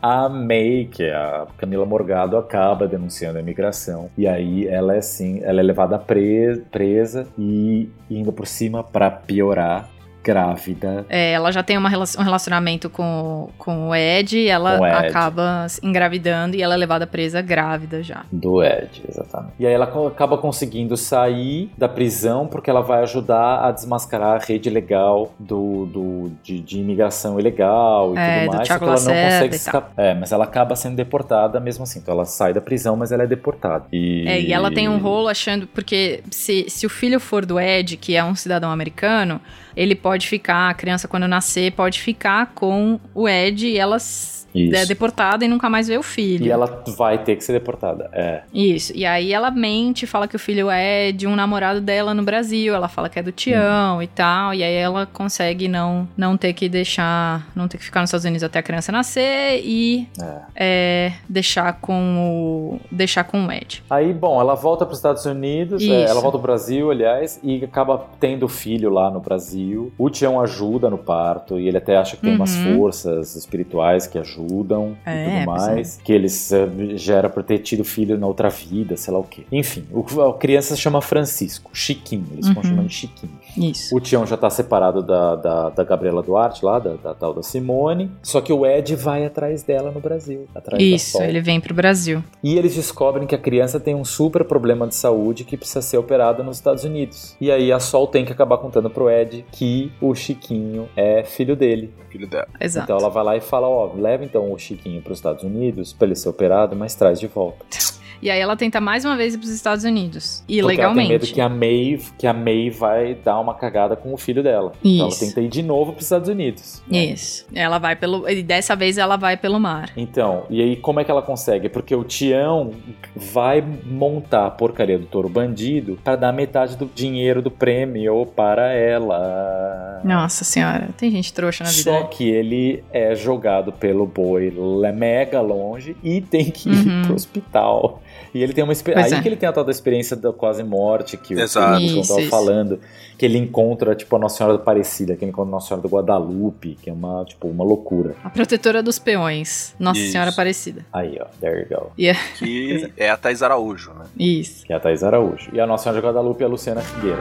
[0.00, 4.08] a May, que é a Camila Morgado, acaba denunciando a imigração.
[4.16, 9.10] E aí ela é assim, ela é levada pre- presa e indo por cima pra
[9.10, 9.88] piorar,
[10.26, 11.06] grávida.
[11.08, 15.06] É, ela já tem uma um relacionamento com, com o Ed e ela o Ed.
[15.06, 18.24] acaba se engravidando e ela é levada presa grávida já.
[18.32, 19.52] Do Ed, exatamente.
[19.60, 24.44] E aí ela acaba conseguindo sair da prisão porque ela vai ajudar a desmascarar a
[24.44, 28.68] rede legal do, do, de, de imigração ilegal e É, tudo do mais.
[28.68, 29.92] Só que ela não consegue escapar.
[29.96, 32.00] É, mas ela acaba sendo deportada mesmo assim.
[32.00, 33.84] Então ela sai da prisão, mas ela é deportada.
[33.92, 37.60] E, É, e ela tem um rolo achando, porque se, se o filho for do
[37.60, 39.40] Ed, que é um cidadão americano,
[39.76, 44.46] ele pode ficar, a criança quando nascer, pode ficar com o Ed e ela Isso.
[44.54, 46.46] é deportada e nunca mais vê o filho.
[46.46, 48.08] E ela vai ter que ser deportada.
[48.12, 48.42] É.
[48.54, 48.92] Isso.
[48.94, 52.74] E aí ela mente, fala que o filho é de um namorado dela no Brasil.
[52.74, 54.54] Ela fala que é do Tião e tal.
[54.54, 57.46] E aí ela consegue não, não ter que deixar.
[57.54, 60.08] Não ter que ficar nos Estados Unidos até a criança nascer e
[60.54, 62.80] é, deixar com o.
[62.90, 63.82] deixar com o Ed.
[63.90, 67.62] Aí, bom, ela volta para os Estados Unidos, é, ela volta pro Brasil, aliás, e
[67.64, 69.65] acaba tendo filho lá no Brasil.
[69.66, 69.92] Brasil.
[69.98, 72.76] O Tião ajuda no parto e ele até acha que tem umas Uhum.
[72.78, 76.00] forças espirituais que ajudam É, e tudo pois mais.
[76.02, 79.24] Que eles eh, já era pra ter tido filho na outra vida, sei lá o
[79.24, 79.44] quê.
[79.50, 82.26] Enfim, o, a criança se chama Francisco, Chiquinho.
[82.32, 82.62] Eles Uhum.
[82.62, 83.32] chamando de Chiquinho.
[83.56, 83.96] Isso.
[83.96, 87.42] O Tião já tá separado da, da, da Gabriela Duarte lá, da, da tal da
[87.42, 88.10] Simone.
[88.22, 90.46] Só que o Ed vai atrás dela no Brasil.
[90.54, 92.22] Atrás Isso, ele vem pro Brasil.
[92.42, 95.98] E eles descobrem que a criança tem um super problema de saúde que precisa ser
[95.98, 97.36] operada nos Estados Unidos.
[97.40, 101.56] E aí a Sol tem que acabar contando pro Ed que o Chiquinho é filho
[101.56, 101.92] dele.
[102.10, 102.46] Filho dela.
[102.60, 102.84] Exato.
[102.84, 106.06] Então ela vai lá e fala, ó, leva então o Chiquinho pros Estados Unidos pra
[106.06, 107.64] ele ser operado, mas traz de volta.
[108.22, 110.42] E aí ela tenta mais uma vez ir pros Estados Unidos.
[110.46, 114.12] Porque ela tem medo que a May, que a May vai dar uma cagada com
[114.12, 114.72] o filho dela.
[114.84, 115.20] Então ela Isso.
[115.26, 116.82] tenta ir de novo pros Estados Unidos.
[116.90, 116.98] né?
[117.06, 117.46] Isso.
[117.54, 118.28] Ela vai pelo.
[118.28, 119.90] E dessa vez ela vai pelo mar.
[119.96, 121.68] Então, e aí como é que ela consegue?
[121.68, 122.70] Porque o Tião
[123.14, 128.72] vai montar a porcaria do touro bandido para dar metade do dinheiro do prêmio para
[128.72, 130.00] ela.
[130.04, 131.82] Nossa senhora, tem gente trouxa na vida.
[131.82, 132.08] Só né?
[132.10, 134.52] que ele é jogado pelo boi
[134.94, 137.02] mega longe e tem que ir Uhum.
[137.02, 138.02] pro hospital.
[138.34, 139.16] E ele tem uma experiência.
[139.16, 139.22] Aí é.
[139.22, 141.82] que ele tem a tal da experiência da quase morte que o Exato.
[141.82, 142.30] o João Isso, tava isso.
[142.30, 142.80] falando.
[143.16, 145.82] Que ele encontra, tipo, a Nossa Senhora da Aparecida, que ele encontra a Nossa Senhora
[145.82, 148.14] do Guadalupe, que é uma, tipo, uma loucura.
[148.22, 149.74] A protetora dos peões.
[149.78, 150.12] Nossa Isso.
[150.12, 150.84] Senhora Aparecida.
[150.92, 151.92] Aí, ó, there you go.
[151.98, 152.20] Yeah.
[152.38, 154.04] Que é a Thais Araújo, né?
[154.18, 154.66] Isso.
[154.66, 155.48] Que é a Thaís Araújo.
[155.52, 157.20] E a Nossa Senhora de Guadalupe é a Luciana Figueira.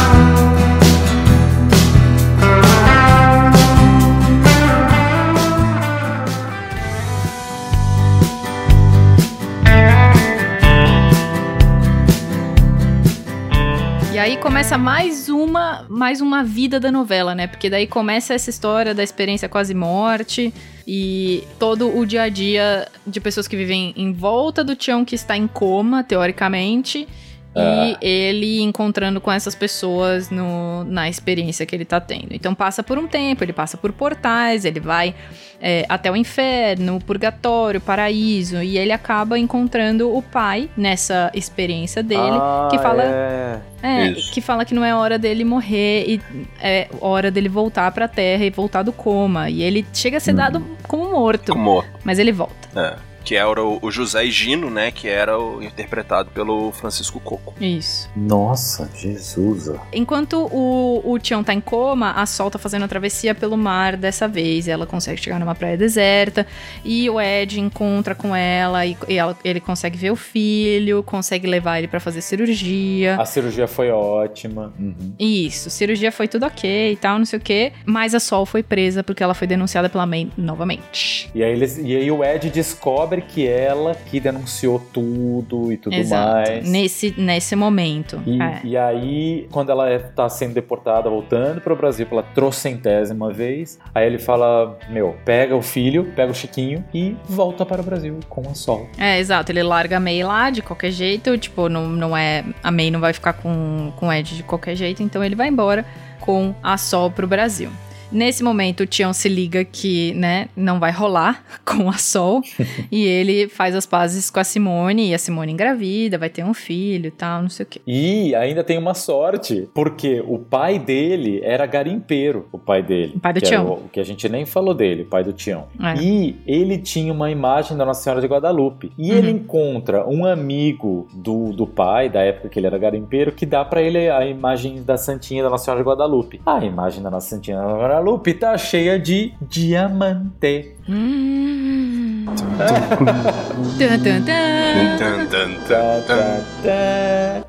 [14.46, 17.48] começa mais uma, mais uma vida da novela, né?
[17.48, 20.54] Porque daí começa essa história da experiência quase morte
[20.86, 25.16] e todo o dia a dia de pessoas que vivem em volta do Tião que
[25.16, 27.08] está em coma, teoricamente.
[27.56, 27.86] Ah.
[27.86, 32.28] E ele encontrando com essas pessoas no, na experiência que ele tá tendo.
[32.32, 35.14] Então passa por um tempo, ele passa por portais, ele vai
[35.60, 41.30] é, até o inferno, o purgatório, o paraíso, e ele acaba encontrando o pai nessa
[41.32, 43.60] experiência dele, Ah, que fala É.
[43.82, 46.20] é, que fala que não é hora dele morrer e
[46.60, 49.48] é hora dele voltar pra terra e voltar do coma.
[49.48, 50.36] E ele chega a ser Uhum.
[50.36, 52.68] dado como morto, Como mas ele volta.
[52.78, 54.92] é, que era o, o José Higino, né?
[54.92, 57.52] Que era o interpretado pelo Francisco Coco.
[57.60, 58.08] Isso.
[58.16, 59.68] Nossa, Jesus.
[59.92, 63.96] Enquanto o, o Tião tá em coma, a Sol tá fazendo a travessia pelo mar
[63.96, 64.68] dessa vez.
[64.68, 66.46] Ela consegue chegar numa praia deserta
[66.84, 71.48] e o Ed encontra com ela e, e ela- ele consegue ver o filho, consegue
[71.48, 73.16] levar ele pra fazer cirurgia.
[73.20, 74.72] A cirurgia foi ótima.
[74.78, 75.14] Uhum.
[75.18, 77.72] Isso, cirurgia foi tudo ok e tal, não sei o que.
[77.84, 81.28] Mas a Sol foi presa porque ela foi denunciada pela May novamente.
[81.34, 85.94] E aí, eles, e aí o Ed descobre que ela que denunciou tudo e tudo
[85.94, 86.32] Exato.
[86.32, 86.68] mais.
[86.68, 88.20] Nesse, nesse momento.
[88.26, 88.60] E, É.
[88.64, 94.06] e aí, quando ela é- tá sendo deportada, voltando pro Brasil pela trocentésima vez, aí
[94.06, 98.42] ele fala: Meu, pega o filho, pega o Chiquinho e volta para o Brasil com
[98.50, 98.88] a Sol.
[98.98, 99.52] É, exato.
[99.52, 101.36] Ele larga a May lá de qualquer jeito.
[101.38, 102.44] Tipo, não, não é.
[102.62, 105.02] A May não vai ficar com, com o Ed de qualquer jeito.
[105.02, 105.84] Então ele vai embora
[106.20, 107.70] com a Sol pro Brasil.
[108.12, 112.40] Nesse momento, o Tião se liga que, né, não vai rolar com a Sol.
[112.90, 115.08] e ele faz as pazes com a Simone.
[115.10, 117.80] E a Simone engravida, vai ter um filho e tal, não sei o quê.
[117.86, 123.12] E ainda tem uma sorte, porque o pai dele era garimpeiro, o pai dele.
[123.16, 123.66] O pai do que Tião.
[123.66, 125.66] o- que a gente nem falou dele, o pai do Tião.
[125.82, 126.00] É.
[126.00, 128.92] E ele tinha uma imagem da Nossa Senhora de Guadalupe.
[128.98, 129.18] E Uhum.
[129.18, 133.64] ele encontra um amigo do, do pai, da época que ele era garimpeiro, que dá
[133.64, 136.40] pra ele a imagem da Santinha da Nossa Senhora de Guadalupe.
[136.46, 137.66] A imagem da Nossa Santinha da
[137.96, 140.74] Guadalupe tá cheia de diamante.
[140.86, 142.05] Hum.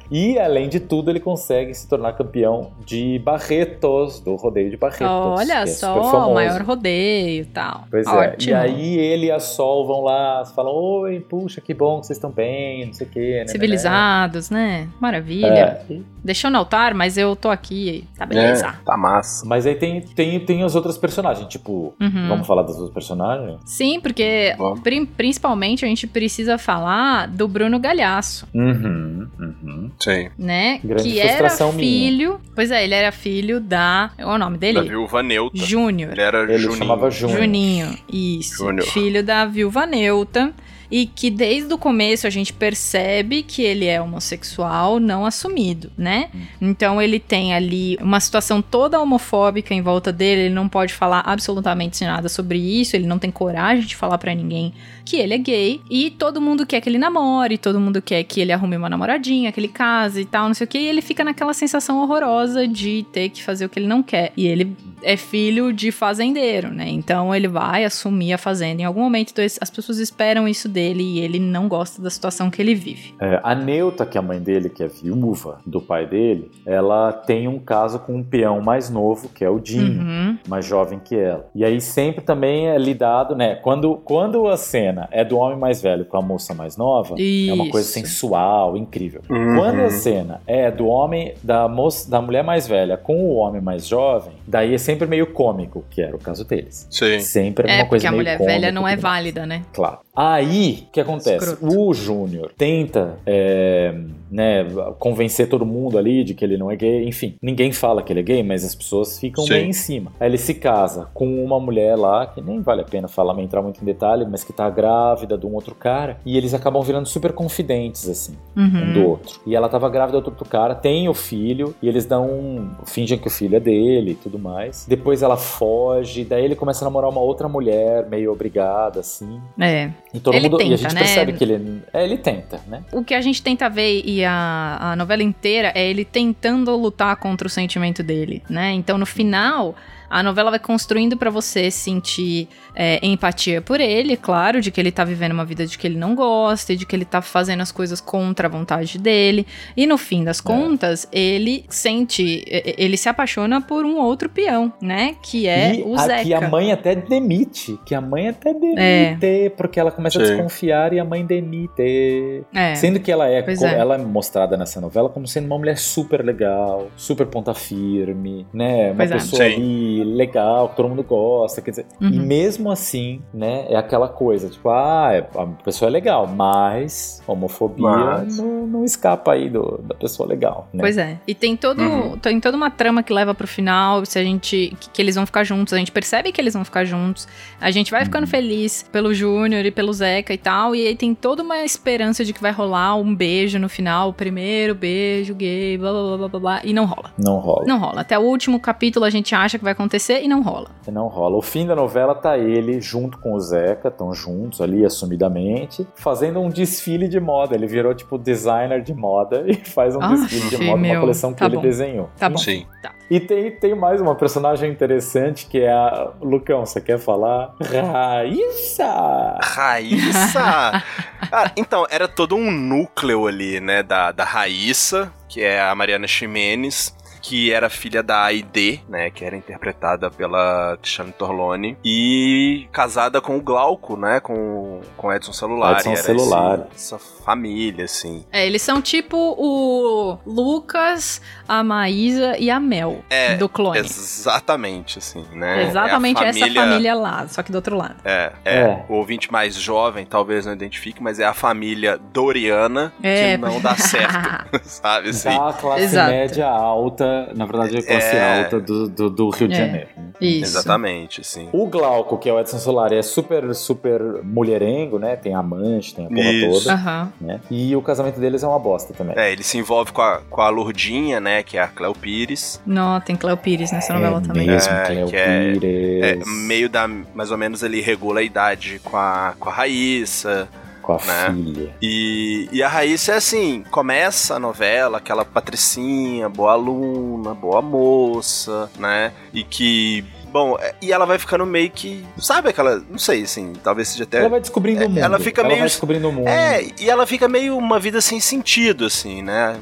[0.09, 5.07] E além de tudo, ele consegue se tornar campeão de Barretos, do rodeio de Barretos.
[5.07, 6.33] Olha é só, famoso.
[6.33, 7.83] maior rodeio e tal.
[7.89, 8.09] Pois é.
[8.09, 8.51] Ótimo.
[8.51, 12.17] E aí ele e a Sol vão lá, falam: Oi, puxa, que bom que vocês
[12.17, 13.37] estão bem, não sei o quê.
[13.39, 14.87] né, Civilizados, né?
[14.99, 15.49] Maravilha.
[15.49, 15.95] né, né.
[15.97, 16.17] É.
[16.23, 18.05] Deixou no altar, mas eu tô aqui.
[18.17, 18.67] Tá beleza.
[18.67, 19.45] É, tá massa.
[19.45, 22.27] Mas aí tem, tem, tem os outros personagens, tipo, Uhum.
[22.27, 23.59] vamos falar dos outros personagens?
[23.65, 24.79] Sim, porque Vamos.
[24.81, 29.91] prim- principalmente a gente precisa falar do Bruno Galhaço, Uhum, uhum.
[29.99, 30.29] Sim.
[30.37, 30.79] né?
[30.83, 31.79] Grande que era frustração minha.
[31.83, 32.41] filho.
[32.55, 34.11] Pois é, ele era filho da.
[34.15, 34.81] Qual é o nome Da dele?
[34.89, 35.65] viúva neutra.
[35.65, 36.11] Júnior.
[36.11, 36.77] Ele era Ele Juninho.
[36.79, 37.39] chamava Júnior.
[37.39, 38.57] Juninho, isso.
[38.57, 38.85] Júnior.
[38.87, 40.53] Filho da viúva Neuta.
[40.89, 46.29] E que desde o começo a gente percebe que ele é homossexual não assumido, né?
[46.61, 51.21] Então ele tem ali uma situação toda homofóbica em volta dele, ele não pode falar
[51.25, 54.73] absolutamente nada sobre isso, ele não tem coragem de falar pra ninguém
[55.09, 58.41] que ele é gay e todo mundo quer que ele namore, todo mundo quer que
[58.41, 61.01] ele arrume uma namoradinha, que ele case e tal, não sei o que, e ele
[61.01, 64.31] fica naquela sensação horrorosa de ter que fazer o que ele não quer.
[64.35, 66.89] E ele é filho de fazendeiro, né?
[66.89, 71.03] Então ele vai assumir a fazenda em algum momento, então as pessoas esperam isso dele
[71.03, 73.13] e ele não gosta da situação que ele vive.
[73.19, 77.11] É, a Neuta, que é a mãe dele, que é viúva do pai dele, ela
[77.13, 80.37] tem um caso com um peão mais novo, que é o Dinho, Uhum.
[80.47, 81.47] mais jovem que ela.
[81.55, 83.55] E aí sempre também é lidado, né?
[83.55, 87.53] Quando, quando a cena é do homem mais velho com a moça mais nova, é
[87.53, 87.93] uma coisa Isso.
[87.99, 89.21] sensual, incrível.
[89.29, 89.55] Uhum.
[89.55, 93.61] Quando a cena é do homem, da moça, da mulher mais velha com o homem
[93.61, 96.87] mais jovem, daí é sempre meio cômico, que era o caso deles.
[96.89, 97.19] Sim.
[97.19, 99.01] Sempre é É, uma porque coisa a meio mulher cômica velha não e é tudo
[99.03, 99.15] mais.
[99.17, 99.61] válida, né?
[99.73, 99.99] Claro.
[100.15, 101.45] Aí, o que acontece?
[101.51, 101.79] Escroto.
[101.79, 103.93] O Júnior tenta é,
[104.29, 104.65] né,
[104.99, 107.07] convencer todo mundo ali de que ele não é gay.
[107.07, 109.53] Enfim, ninguém fala que ele é gay, mas as pessoas ficam Sim.
[109.53, 110.11] meio em cima.
[110.19, 113.61] Aí ele se casa com uma mulher lá, que nem vale a pena falar, entrar
[113.61, 116.17] muito em detalhe, mas que tá grávida de um outro cara.
[116.25, 119.09] E eles acabam virando super confidentes, assim um do Uhum.
[119.09, 119.39] outro.
[119.45, 122.71] E ela tava grávida do outro cara, tem o filho, e eles dão.
[122.85, 124.85] fingem que o filho é dele e tudo mais.
[124.87, 129.39] Depois ela foge, daí ele começa a namorar uma outra mulher, meio obrigada, assim.
[129.59, 129.89] É.
[130.13, 130.61] E todo Ele mundo.
[130.61, 130.99] e a tenta, gente né?
[131.01, 131.81] percebe que ele.
[131.93, 132.83] É, ele tenta, né?
[132.91, 137.15] O que a gente tenta ver e a, a novela inteira é ele tentando lutar
[137.17, 138.71] contra o sentimento dele, né?
[138.71, 139.75] Então no final.
[140.09, 144.91] A novela vai construindo pra você sentir é, empatia por ele, claro, de que ele
[144.91, 147.61] tá vivendo uma vida de que ele não gosta, e de que ele tá fazendo
[147.61, 149.45] as coisas contra a vontade dele.
[149.75, 155.15] E no fim das contas, ele sente, ele se apaixona por um outro peão, né?
[155.21, 156.23] Que é e o a, Zeca.
[156.23, 157.77] que a mãe até demite.
[157.85, 159.53] Que a mãe até demite.
[159.57, 160.33] Porque ela começa a Sim.
[160.33, 162.43] desconfiar e a mãe demite.
[162.53, 162.75] É.
[162.75, 163.77] Sendo que ela é, Pois é.
[163.77, 168.87] ela é mostrada nessa novela como sendo uma mulher super legal, super ponta firme, né?
[168.91, 169.13] Uma Pois é.
[169.15, 169.96] pessoa Sim.
[170.03, 171.85] Legal, que todo mundo gosta, quer dizer.
[172.01, 172.09] Uhum.
[172.09, 177.21] E mesmo assim, né, é aquela coisa, tipo, ah, é- a pessoa é legal, mas
[177.27, 180.81] homofobia Mas- Não, não escapa aí do- da pessoa legal, né?
[180.81, 181.17] Pois é.
[181.27, 182.17] E tem todo, Uhum.
[182.17, 185.25] tem toda uma trama que leva pro final, se a gente que, que eles vão
[185.25, 187.27] ficar juntos, a gente percebe que eles vão ficar juntos.
[187.59, 191.13] A gente vai ficando feliz pelo Júnior e pelo Zeca e tal, e aí tem
[191.15, 195.77] toda uma esperança de que vai rolar um beijo no final, o primeiro beijo gay,
[195.77, 197.11] blá blá blá blá blá, blá e não rola.
[197.17, 197.65] Não rola.
[197.65, 198.01] Não rola.
[198.01, 199.86] Até o último capítulo a gente acha que vai acontecer
[200.21, 200.69] e não rola.
[200.87, 201.35] Não rola.
[201.37, 206.39] O fim da novela tá ele junto com o Zeca, estão juntos ali, assumidamente, fazendo
[206.39, 207.55] um desfile de moda.
[207.55, 210.91] Ele virou, tipo, designer de moda e faz um Ah, desfile de moda, meu.
[210.93, 211.61] uma coleção que Tá ele bom.
[211.61, 212.09] desenhou.
[212.17, 212.37] Tá bom.
[212.37, 212.65] Sim.
[212.81, 212.91] Tá.
[213.09, 216.11] E tem, tem mais uma personagem interessante que é a.
[216.21, 217.53] Lucão, você quer falar?
[217.61, 219.37] Raíssa!
[219.41, 220.83] Raíssa!
[221.29, 226.07] Cara, então, era todo um núcleo ali, né, da, da Raíssa, que é a Mariana
[226.07, 226.95] Ximenes,
[227.27, 233.35] que era filha da Aide, né, que era interpretada pela Cristiane Torlone, e casada com
[233.35, 235.73] o Glauco, né, com, com Edson Celular.
[235.73, 236.61] Edson era Celulari.
[236.73, 238.23] esse- essa família, assim.
[238.31, 243.79] É, eles são tipo o Lucas, a Maísa e a Mel É, do clone.
[243.79, 245.63] Exatamente, assim, né?
[245.63, 247.95] Exatamente É a essa família lá, só que do outro lado.
[248.05, 248.85] É, é, É.
[248.87, 253.31] O ouvinte mais jovem talvez não identifique, mas é a família Doriana É.
[253.31, 255.09] que não dá certo, sabe?
[255.09, 255.29] Assim.
[255.29, 256.11] Da classe Exato.
[256.11, 258.39] média alta, na verdade, a classe É.
[258.43, 259.57] alta do, do, do Rio de É.
[259.57, 259.87] Janeiro.
[259.97, 260.03] né?
[260.19, 260.57] Isso.
[260.57, 261.47] Exatamente, assim.
[261.51, 265.15] O Glauco, que é o Edson Solari, é super, super mulherengo, né?
[265.15, 266.63] Tem amante, tem a porra Isso.
[266.63, 266.73] toda.
[266.73, 267.13] Aham.
[267.21, 267.39] Né?
[267.51, 269.15] E o casamento deles é uma bosta também.
[269.17, 271.43] É, ele se envolve com a, com a Lourdinha, né?
[271.43, 272.61] Que é a Cleo Pires.
[272.65, 274.47] Não, tem Cleo Pires nessa novela também.
[274.47, 276.03] mesmo, É, Cleo que é- Pires.
[276.03, 276.87] É, meio da.
[276.87, 280.47] Mais ou menos ele regula a idade com a, com a Raíssa.
[280.87, 281.33] Com a né?
[281.33, 281.75] filha.
[281.81, 288.69] E, e a Raíssa é assim: começa a novela, aquela patricinha, boa aluna, boa moça,
[288.79, 289.11] né?
[289.33, 290.05] E que.
[290.31, 292.05] Bom, é- e ela vai ficando meio que.
[292.17, 292.81] Sabe aquela.
[292.89, 294.19] Não sei, assim, talvez seja até.
[294.19, 294.99] Ela vai descobrindo É, o mundo.
[294.99, 296.27] ela fica meio- vai descobrindo o mundo.
[296.27, 299.57] É, e ela fica meio uma vida sem sentido, assim, né?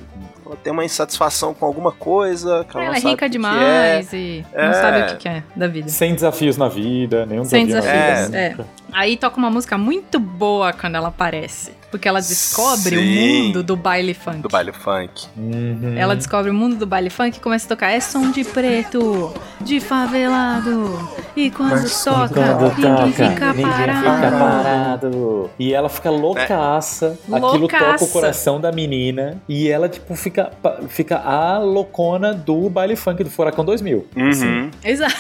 [0.46, 2.66] Ela tem uma insatisfação com alguma coisa.
[2.70, 4.74] Que ela, Ela não é sabe rica o que demais e não É.
[4.74, 5.90] sabe o que que é da vida.
[5.90, 8.26] Sem desafios na vida, nenhum Sem desafio na desafios.
[8.28, 8.38] vida.
[8.38, 8.56] É.
[8.94, 11.72] Aí toca uma música muito boa quando ela aparece.
[11.96, 13.44] Porque ela descobre o Sim.
[13.46, 14.40] mundo do baile funk.
[14.40, 15.28] é do baile funk.
[15.38, 15.96] Uhum.
[15.98, 17.90] Ela descobre o mundo do baile funk e começa a tocar.
[17.92, 21.10] É som de preto, de favelado.
[21.38, 24.00] E quando toca, Quando ninguém toca, fica ninguém parado.
[24.00, 25.50] fica parado.
[25.58, 27.18] E ela fica loucaça.
[27.32, 28.04] Aquilo toca Loucaça.
[28.04, 29.42] o coração da menina.
[29.48, 30.52] E ela, tipo, fica,
[30.90, 34.06] fica a loucona do baile funk do Furacão 2000.
[34.30, 34.46] assim.
[34.46, 34.72] Uhum.
[34.84, 35.16] Exato.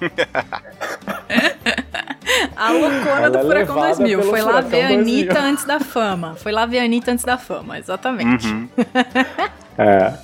[2.56, 4.18] A loucura Ela do é Furacão levada 2000.
[4.18, 5.00] pelo Foi lá Furacão ver a 2000.
[5.00, 6.34] Anitta antes da fama.
[6.36, 8.46] Foi lá ver a Anitta antes da fama, exatamente.
[8.46, 8.68] Uhum.
[9.78, 10.14] É.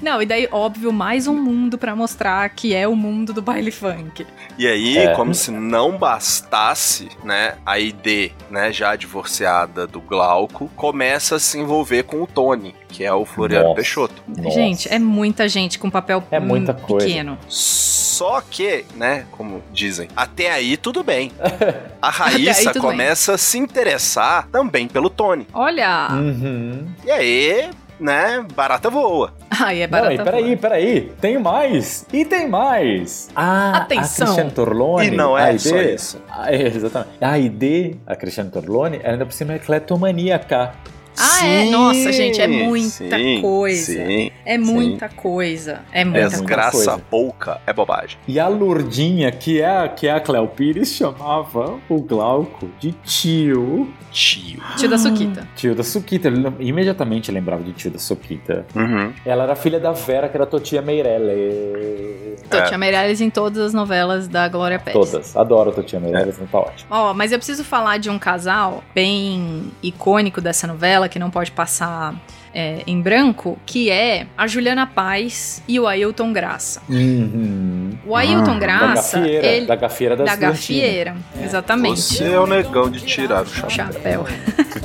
[0.00, 3.70] Não, e daí, óbvio, mais um mundo pra mostrar que é o mundo do baile
[3.70, 4.26] funk.
[4.58, 5.14] E aí, É.
[5.14, 11.58] como se não bastasse, né, a ID, né, já divorciada do Glauco, começa a se
[11.58, 13.76] envolver com o Tony, que é o Floriano Nossa.
[13.76, 14.22] Peixoto.
[14.28, 14.50] Nossa.
[14.50, 17.06] Gente, é muita gente com papel É muita hum, coisa.
[17.06, 17.38] pequeno.
[17.48, 21.32] Só que, né, como dizem, até aí tudo bem.
[22.00, 25.46] A Raíssa começa a se interessar também pelo Tony.
[25.52, 26.08] Olha!
[26.12, 26.86] Uhum.
[27.04, 27.70] E aí,
[28.02, 29.32] né, barata voa.
[29.50, 30.56] Ai, é Não, barata e peraí, voa.
[30.56, 31.12] peraí.
[31.20, 32.06] Tem mais.
[32.12, 33.28] E tem mais.
[33.34, 34.24] Ah, Atenção.
[34.26, 35.06] a Cristiane Torlone.
[35.06, 36.22] E não é a ID, só isso.
[36.46, 37.10] É, exatamente.
[37.20, 40.72] A ID, a Cristiane Torlone, ela ainda por cima é cletomaníaca.
[41.18, 41.70] Ah, é?
[41.70, 43.92] Nossa, gente, é muita sim, coisa.
[44.06, 44.30] Sim.
[44.44, 45.80] É muita coisa.
[45.92, 46.36] É muita coisa.
[46.36, 46.98] Desgraça coisa.
[47.10, 48.18] pouca é bobagem.
[48.26, 52.92] E a Lourdinha, que é, a- que é a Cleo Pires, chamava o Glauco de
[53.04, 53.92] tio.
[54.10, 54.62] Tio.
[54.76, 55.48] Tio da Suquita.
[55.56, 56.28] Tio da Suquita.
[56.28, 58.66] Ele imediatamente lembrava de tio da Suquita.
[58.74, 59.10] Uhum.
[59.24, 62.42] Ela era filha da Vera, que era a Totia Meirelles.
[62.48, 65.10] Totia Meirelles em todas as novelas da Glória Pérez.
[65.10, 65.36] Todas.
[65.36, 66.88] Adoro a Totia Meirelles, não tá ótimo.
[66.90, 71.50] Ó, mas eu preciso falar de um casal bem icônico dessa novela, que não pode
[71.52, 72.14] passar
[72.54, 76.82] é, em branco, que é a Juliana Paz e o Ailton Graça.
[76.88, 77.96] Uhum.
[78.06, 79.66] O Ailton Ah, Graça, da gafieira, ele...
[79.66, 82.00] da gafieira da gafieira, exatamente.
[82.00, 83.70] Você é o negão de tirar o chapéu.
[83.70, 84.26] Chapéu.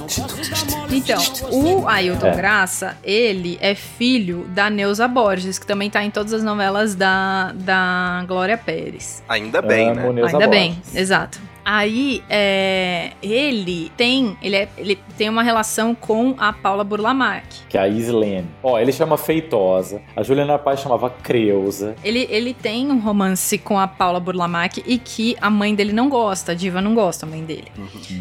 [0.91, 2.35] então, o Ailton É.
[2.35, 7.51] Graça, ele é filho da Neuza Borges, que também tá em todas as novelas da,
[7.53, 9.23] da Glória Pérez.
[9.27, 10.23] Ainda bem, Amo né?
[10.25, 10.95] Ainda bem, Borges.
[10.95, 11.39] exato.
[11.69, 17.43] Aí, é, ele tem ele, é- ele tem uma relação com a Paula Burlamac.
[17.67, 18.47] Que é a Islene.
[18.63, 20.01] Ó, ele chama Feitosa.
[20.15, 21.93] A Juliana Paz chamava Creuza.
[22.05, 26.07] Ele, ele tem um romance com a Paula Burlamac e que a mãe dele não
[26.07, 27.67] gosta, a diva não gosta, a mãe dele.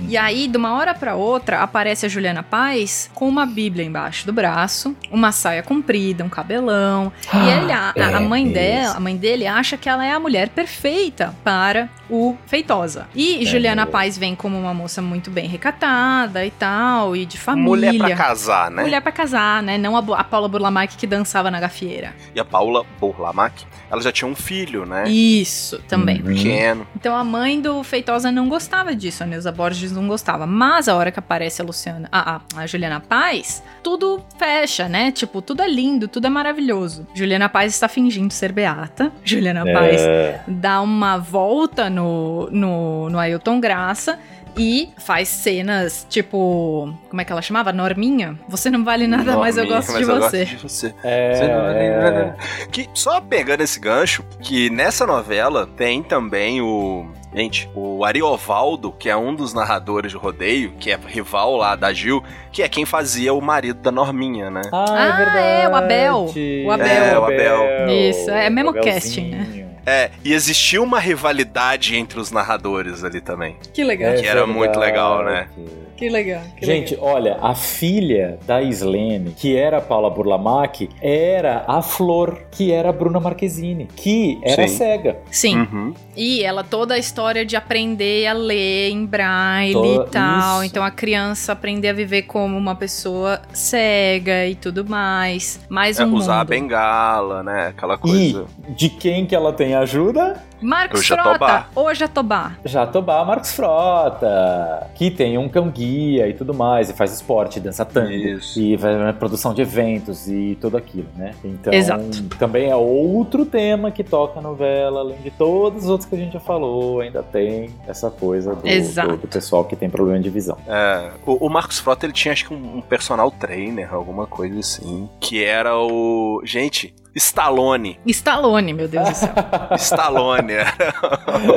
[0.08, 4.26] E aí, de uma hora pra outra, aparece a Juliana Paz com uma bíblia embaixo
[4.26, 7.12] do braço, uma saia comprida, um cabelão.
[7.32, 10.10] e ele, a, a- a é mãe dela, a mãe dele acha que ela é
[10.10, 13.06] a mulher perfeita para o Feitosa.
[13.14, 13.92] E Juliana mesmo.
[13.92, 17.92] Paz vem como uma moça muito bem recatada e tal, e de família.
[17.92, 18.82] Mulher pra casar, né?
[18.82, 19.78] Mulher pra casar, né?
[19.78, 22.14] Não a, a Paula Burlamac que dançava na gafieira.
[22.34, 25.08] E a Paula Burlamac, ela já tinha um filho, né?
[25.08, 26.20] Isso, também.
[26.20, 26.34] Uhum.
[26.34, 26.86] Pequeno.
[26.96, 30.46] Então a mãe do Feitosa não gostava disso, a Neuza Borges não gostava.
[30.46, 35.10] Mas a hora que aparece a Luciana, a, a, a Juliana Paz, tudo fecha, né?
[35.12, 37.06] Tipo, tudo é lindo, tudo é maravilhoso.
[37.14, 39.12] Juliana Paz está fingindo ser beata.
[39.24, 44.18] Juliana Paz É, dá uma volta no, no, no Ailton Graça.
[44.58, 46.90] E faz cenas, tipo.
[47.10, 47.74] Como é que ela chamava?
[47.74, 48.38] Norminha?
[48.48, 50.38] Você não vale nada, mas eu Norminha, gosto mas de eu você.
[50.44, 50.94] gosto de você.
[51.04, 51.96] é, Você não vale é.
[52.00, 52.36] nada.
[52.72, 57.04] Que, só pegando esse gancho, que nessa novela tem também o.
[57.34, 61.92] Gente, o Ariovaldo, que é um dos narradores de rodeio, que é rival lá da
[61.92, 64.62] Gil, que é quem fazia o marido da Norminha, né?
[64.72, 65.38] Ah, Ah, é verdade.
[65.38, 66.32] é, o Abel.
[66.64, 66.86] O Abel.
[67.04, 67.88] É, o Abel.
[67.90, 69.55] Isso, é mesmo casting, né?
[69.86, 73.56] É, e existia uma rivalidade entre os narradores ali também.
[73.72, 74.12] Que legal.
[74.12, 75.48] É Que era muito legal, né?
[75.56, 75.86] verdade.
[75.96, 76.42] Que legal.
[76.58, 82.38] Que Gente, olha, a filha da Islene, que era a Paula Burlamac, era a Flor,
[82.50, 84.76] que era a Bruna Marquezine, que era Sim.
[84.76, 85.16] cega.
[85.30, 85.60] Sim.
[85.60, 85.94] Uhum.
[86.14, 90.56] E ela toda a história de aprender a ler em braille e tal.
[90.62, 90.64] isso.
[90.70, 95.60] Então a criança aprender a viver como uma pessoa cega e tudo mais.
[95.70, 96.48] Mais É, um usar a mundo.
[96.48, 97.68] bengala, né?
[97.68, 98.44] Aquela E coisa.
[98.68, 100.36] de quem que ela tem ajuda?
[100.60, 101.36] Marcos Jatobá.
[101.38, 102.52] Frota ou Jatobá.
[102.64, 107.84] Jatobá Marcos Frota, que tem um cão guia e tudo mais, e faz esporte, dança
[107.84, 108.58] tango, Isso.
[108.60, 111.34] e vai na produção de eventos e tudo aquilo, né?
[111.44, 112.22] Então, Exato.
[112.38, 116.18] também é outro tema que toca a novela, além de todos os outros que a
[116.18, 119.10] gente já falou, ainda tem essa coisa do, Exato.
[119.10, 120.56] do- do pessoal que tem problema de visão.
[120.66, 124.58] É, o, o Marcos Frota ele tinha acho que um, um personal trainer, alguma coisa
[124.58, 126.40] assim, que era o.
[126.44, 127.98] Gente, Stallone.
[128.06, 129.30] Stallone, meu Deus do céu.
[129.78, 130.74] Stallone era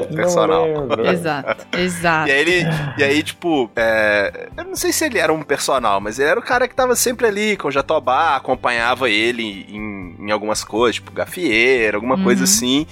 [0.02, 0.66] o personal.
[1.12, 2.30] Exato, exato.
[2.30, 2.64] E aí ele.
[2.98, 6.40] E aí, tipo, é, eu não sei se ele era um personal, mas ele era
[6.40, 10.96] o cara que tava sempre ali com o Jatobá, acompanhava ele em, em algumas coisas,
[10.96, 12.24] tipo, gafieira, alguma Uhum.
[12.24, 12.86] coisa assim.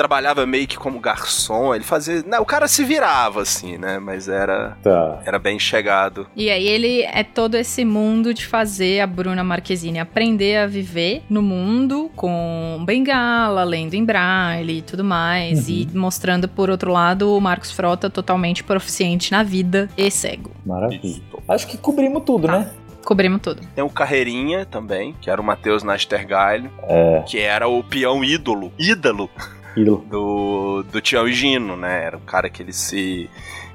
[0.00, 2.24] Trabalhava meio que como garçom, ele fazia.
[2.26, 3.98] Não, o cara se virava, assim, né?
[3.98, 4.78] Mas era.
[4.82, 5.20] Tá.
[5.26, 6.26] Era bem chegado.
[6.34, 11.22] E aí ele é todo esse mundo de fazer a Bruna Marquezine aprender a viver
[11.28, 15.68] no mundo com bengala, lendo em braille e tudo mais.
[15.68, 20.50] E mostrando, por outro lado, o Marcos Frota totalmente proficiente na vida e cego.
[20.64, 21.20] Maravilha.
[21.46, 22.70] Acho que cobrimos tudo, né?
[23.04, 23.60] Cobrimos tudo.
[23.74, 28.72] Tem o Carreirinha também, que era o Matheus Nastergaile, É, que era o peão ídolo,
[28.78, 29.28] ídolo
[29.76, 30.04] ídolo.
[30.08, 32.04] do, do Tião e Gino, né?
[32.04, 33.28] Era um cara que ele se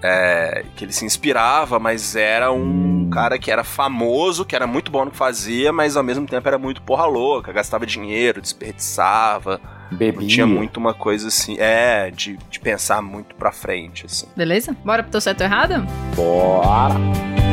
[0.04, 4.92] É, que ele se inspirava, mas era um cara que era famoso, que era muito
[4.92, 9.60] bom no que fazia, mas ao mesmo tempo era muito porra louca, gastava dinheiro, desperdiçava.
[9.92, 10.28] Bebia.
[10.28, 14.28] Tinha muito uma coisa assim, é, de, de pensar muito pra frente, assim.
[14.36, 14.76] Beleza?
[14.84, 15.86] Bora pro teu certo ou errado?
[16.16, 17.45] Bora!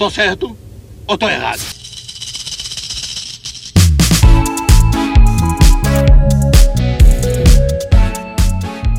[0.00, 0.56] Tô certo
[1.06, 1.60] ou tô errado?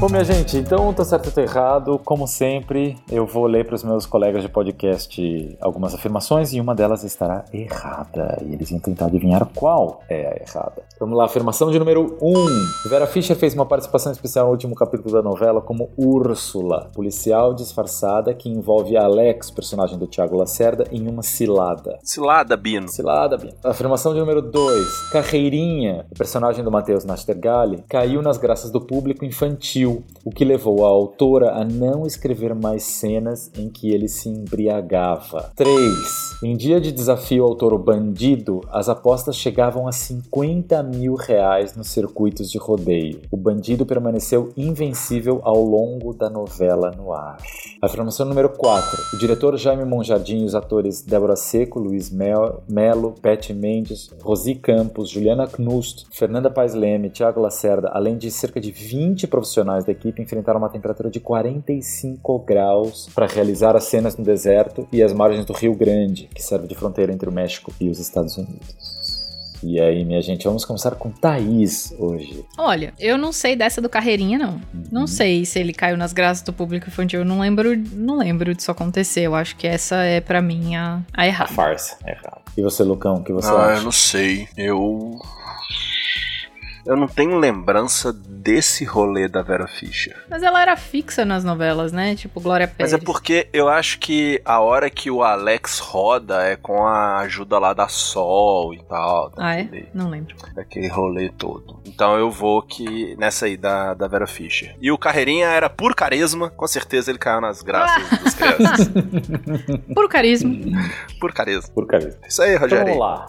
[0.02, 2.02] Bom, minha gente, então tá certo ou tá errado.
[2.04, 6.74] Como sempre, eu vou ler para os meus colegas de podcast algumas afirmações e uma
[6.74, 8.42] delas estará errada.
[8.44, 10.82] E eles vão tentar adivinhar qual é a errada.
[11.00, 12.28] Vamos lá, afirmação de número 1.
[12.28, 12.90] Um.
[12.90, 18.34] Vera Fischer fez uma participação especial no último capítulo da novela como Úrsula, policial disfarçada
[18.34, 22.00] que envolve Alex, personagem do Tiago Lacerda, em uma cilada.
[22.02, 22.88] Cilada, Bino.
[22.88, 23.54] Cilada, Bino.
[23.64, 25.12] Afirmação de número 2.
[25.12, 29.91] Carreirinha, personagem do Matheus Nastergalli, caiu nas graças do público infantil
[30.24, 35.52] o que levou a autora a não escrever mais cenas em que ele se embriagava.
[35.56, 35.72] 3.
[36.44, 41.88] Em dia de desafio ao touro bandido, as apostas chegavam a 50 mil reais nos
[41.88, 43.22] circuitos de rodeio.
[43.32, 47.38] O bandido permaneceu invencível ao longo da novela no ar.
[47.82, 49.16] Afirmação número 4.
[49.16, 54.56] O diretor Jaime Monjardim e os atores Débora Seco, Luiz Mel, Melo, Pet Mendes, Rosi
[54.56, 59.92] Campos, Juliana Knust, Fernanda Paes Leme, Thiago Lacerda, além de cerca de 20 profissionais da
[59.92, 65.14] equipe enfrentaram uma temperatura de 45 graus para realizar as cenas no deserto e as
[65.14, 69.12] margens do Rio Grande, que serve de fronteira entre o México e os Estados Unidos.
[69.64, 72.44] E aí, minha gente, vamos começar com Thaís hoje.
[72.58, 74.54] Olha, eu não sei dessa do Carreirinha, não.
[74.54, 74.84] Uhum.
[74.92, 77.20] Não sei se ele caiu nas graças do público infantil.
[77.20, 79.22] Eu não lembro, não lembro disso acontecer.
[79.22, 81.54] Eu acho que essa é, para mim, a, a A errada.
[81.54, 82.42] farsa, é errado.
[82.58, 83.80] E você, Lucão, o que você ah, acha?
[83.80, 84.48] eu não sei.
[84.58, 85.20] Eu.
[86.86, 90.16] Eu não tenho lembrança desse rolê da Vera Fischer.
[90.30, 92.16] Mas ela era fixa nas novelas, né?
[92.16, 92.92] Tipo Glória Pérez.
[92.92, 97.20] Mas é porque eu acho que a hora que o Alex roda é com a
[97.20, 99.32] ajuda lá da Sol e tal.
[99.38, 99.68] Ah, é?
[99.94, 100.36] Não lembro.
[100.56, 101.80] daquele rolê todo.
[101.86, 104.76] Então eu vou que nessa aí da, da Vera Fischer.
[104.82, 108.90] E o Carreirinha era por carisma, com certeza ele caiu nas graças das crianças.
[109.94, 110.52] Puro carisma.
[111.20, 111.70] por carisma.
[111.74, 112.20] Por cabeça.
[112.28, 112.86] Isso aí, Então Rogério.
[112.86, 113.28] vamos lá.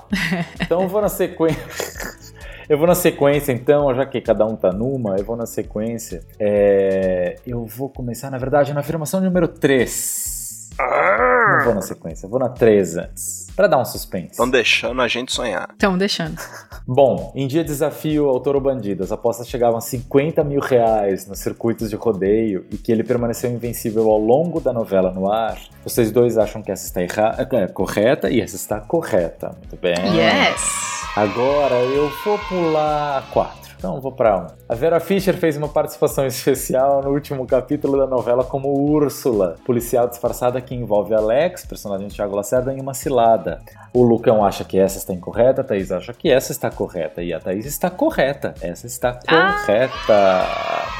[0.60, 2.21] Então eu vou na sequência.
[2.68, 6.20] Eu vou na sequência, então, já que cada um tá numa, eu vou na sequência.
[6.38, 10.70] É, Eu vou começar, na verdade, na afirmação número 3.
[10.78, 13.46] Não vou na sequência, eu vou na 3 antes.
[13.54, 14.30] Pra dar um suspense.
[14.30, 15.68] Estão deixando a gente sonhar.
[15.76, 16.40] Então, deixando.
[16.86, 21.26] Bom, em dia de desafio ao Toro Bandido, as apostas chegavam a 50 mil reais
[21.26, 25.58] nos circuitos de rodeio e que ele permaneceu invencível ao longo da novela no ar.
[25.84, 29.54] Vocês dois acham que essa está erra- é, correta e essa está correta.
[29.58, 29.94] Muito bem.
[30.16, 30.91] Yes!
[31.14, 33.71] Agora eu vou pular 4.
[33.82, 34.46] Então vou pra 1.
[34.68, 40.06] A Vera Fischer fez uma participação especial no último capítulo da novela como Úrsula, policial
[40.06, 43.60] disfarçada que envolve Alex, personagem de Thiago Lacerda, em uma cilada.
[43.92, 47.24] O Lucão acha que essa está incorreta, a Thaís acha que essa está correta.
[47.24, 48.54] E a Thaís está correta.
[48.62, 49.56] Essa está Ah!
[49.66, 50.46] correta.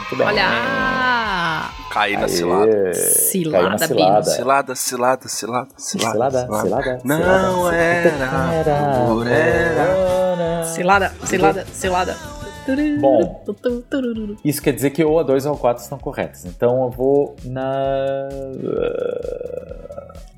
[0.01, 0.27] Muito bem.
[0.27, 0.51] Olha!
[1.93, 2.95] Caí na cilada.
[2.95, 3.87] Cilada, caiu na Bino.
[3.87, 4.25] cilada.
[4.25, 5.69] Cilada, cilada, cilada, cilada.
[5.77, 7.75] Cilada, cilada, Não cilada.
[7.77, 10.65] era, por era.
[10.65, 12.42] Cilada, cilada, cilada.
[12.99, 13.43] Bom.
[14.45, 16.45] Isso quer dizer que ou a 2 ou a 4 estão corretas.
[16.45, 18.29] Então eu vou na.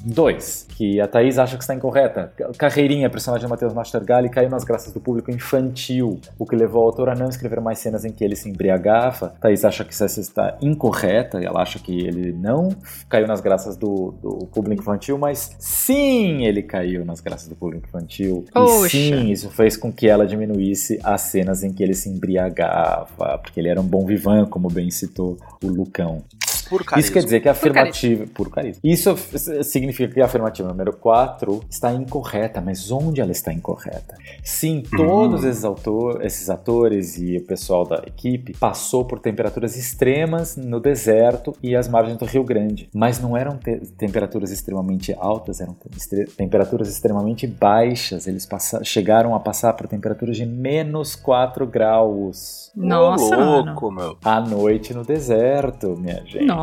[0.04, 2.32] 2, que a Thaís acha que está incorreta.
[2.58, 6.86] Carreirinha, personagem de Matheus Mastergalli, caiu nas graças do público infantil, o que levou o
[6.86, 9.34] autor a não escrever mais cenas em que ele se embriagava.
[9.40, 12.68] Thaís acha que essa está incorreta, e ela acha que ele não
[13.08, 17.86] caiu nas graças do, do público infantil, mas sim, ele caiu nas graças do público
[17.88, 18.44] infantil.
[18.52, 18.96] Poxa.
[18.96, 23.38] E sim, isso fez com que ela diminuísse as cenas em que ele se embriagava,
[23.38, 26.22] porque ele era um bom vivan, como bem citou o Lucão.
[26.68, 27.00] Por carisma.
[27.00, 28.24] Isso quer dizer que a afirmativa.
[28.34, 28.80] Por carisma.
[28.84, 29.14] Isso
[29.62, 34.16] significa que a afirmativa número 4 está incorreta, mas onde ela está incorreta?
[34.42, 40.56] Sim, todos esses, autor, esses atores e o pessoal da equipe passou por temperaturas extremas
[40.56, 45.60] no deserto e as margens do Rio Grande, mas não eram te- temperaturas extremamente altas,
[45.60, 48.26] eram te- temperaturas extremamente baixas.
[48.26, 48.48] Eles
[48.82, 53.64] chegaram a passar por temperaturas de menos 4 graus Nossa, Ô, mano.
[53.66, 54.16] louco, meu.
[54.24, 56.44] à noite no deserto, minha gente.
[56.46, 56.53] Nossa,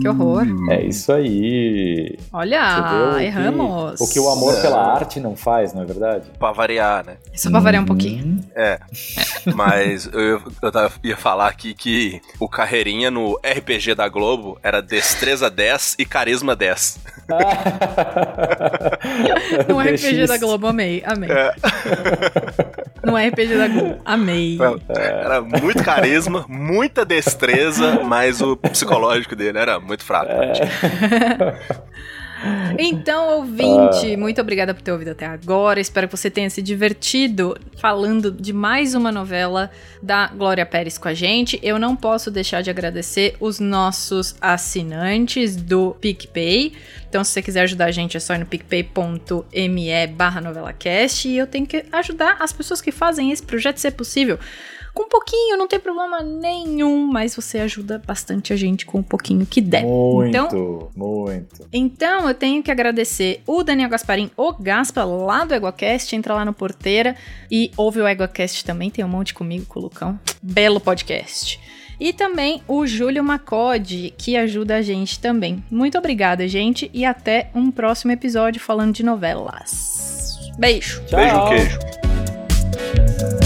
[0.00, 0.44] que horror.
[0.70, 2.18] É isso aí.
[2.32, 4.00] Olha, vê o que- erramos.
[4.00, 6.24] O que o amor pela arte não faz, não é verdade?
[6.38, 7.16] Pra variar, né?
[7.34, 8.38] Só pra variar um pouquinho.
[8.54, 8.78] É.
[9.54, 14.80] Mas eu, eu tava- ia falar aqui que o carreirinha no RPG da Globo era
[14.80, 16.98] destreza 10 e carisma 10.
[19.68, 21.30] No RPG da Globo, amei, amei.
[21.30, 21.54] É.
[23.04, 24.58] No RPG da Globo, amei.
[24.88, 28.85] Era muito carisma, muita destreza, mas o psicológico
[29.36, 30.32] dele era muito fraco.
[32.78, 35.80] Então, ouvinte, muito obrigada por ter ouvido até agora.
[35.80, 39.70] Espero que você tenha se divertido falando de mais uma novela
[40.02, 41.58] da Glória Pérez com a gente.
[41.62, 46.74] Eu não posso deixar de agradecer os nossos assinantes do PicPay.
[47.08, 51.28] Então, se você quiser ajudar a gente, é só ir no picpay.me barra novelacast.
[51.28, 54.38] E eu tenho que ajudar as pessoas que fazem esse projeto ser possível.
[54.96, 59.02] Com um pouquinho, não tem problema nenhum, mas você ajuda bastante a gente com um
[59.02, 59.82] pouquinho que der.
[59.84, 61.68] Muito, Então, muito.
[61.70, 66.16] então eu tenho que agradecer o Daniel Gasparim, o Gaspa, lá do EguaCast.
[66.16, 67.14] Entra lá no Porteira
[67.50, 68.88] e ouve o EguaCast também.
[68.88, 70.18] Tem um monte comigo, com o Lucão.
[70.42, 71.60] Belo podcast.
[72.00, 75.62] E também o Júlio Macode, que ajuda a gente também.
[75.70, 80.38] Muito obrigada, gente, e até um próximo episódio falando de novelas.
[80.58, 81.02] Beijo!
[81.10, 83.45] Beijo, um queijo.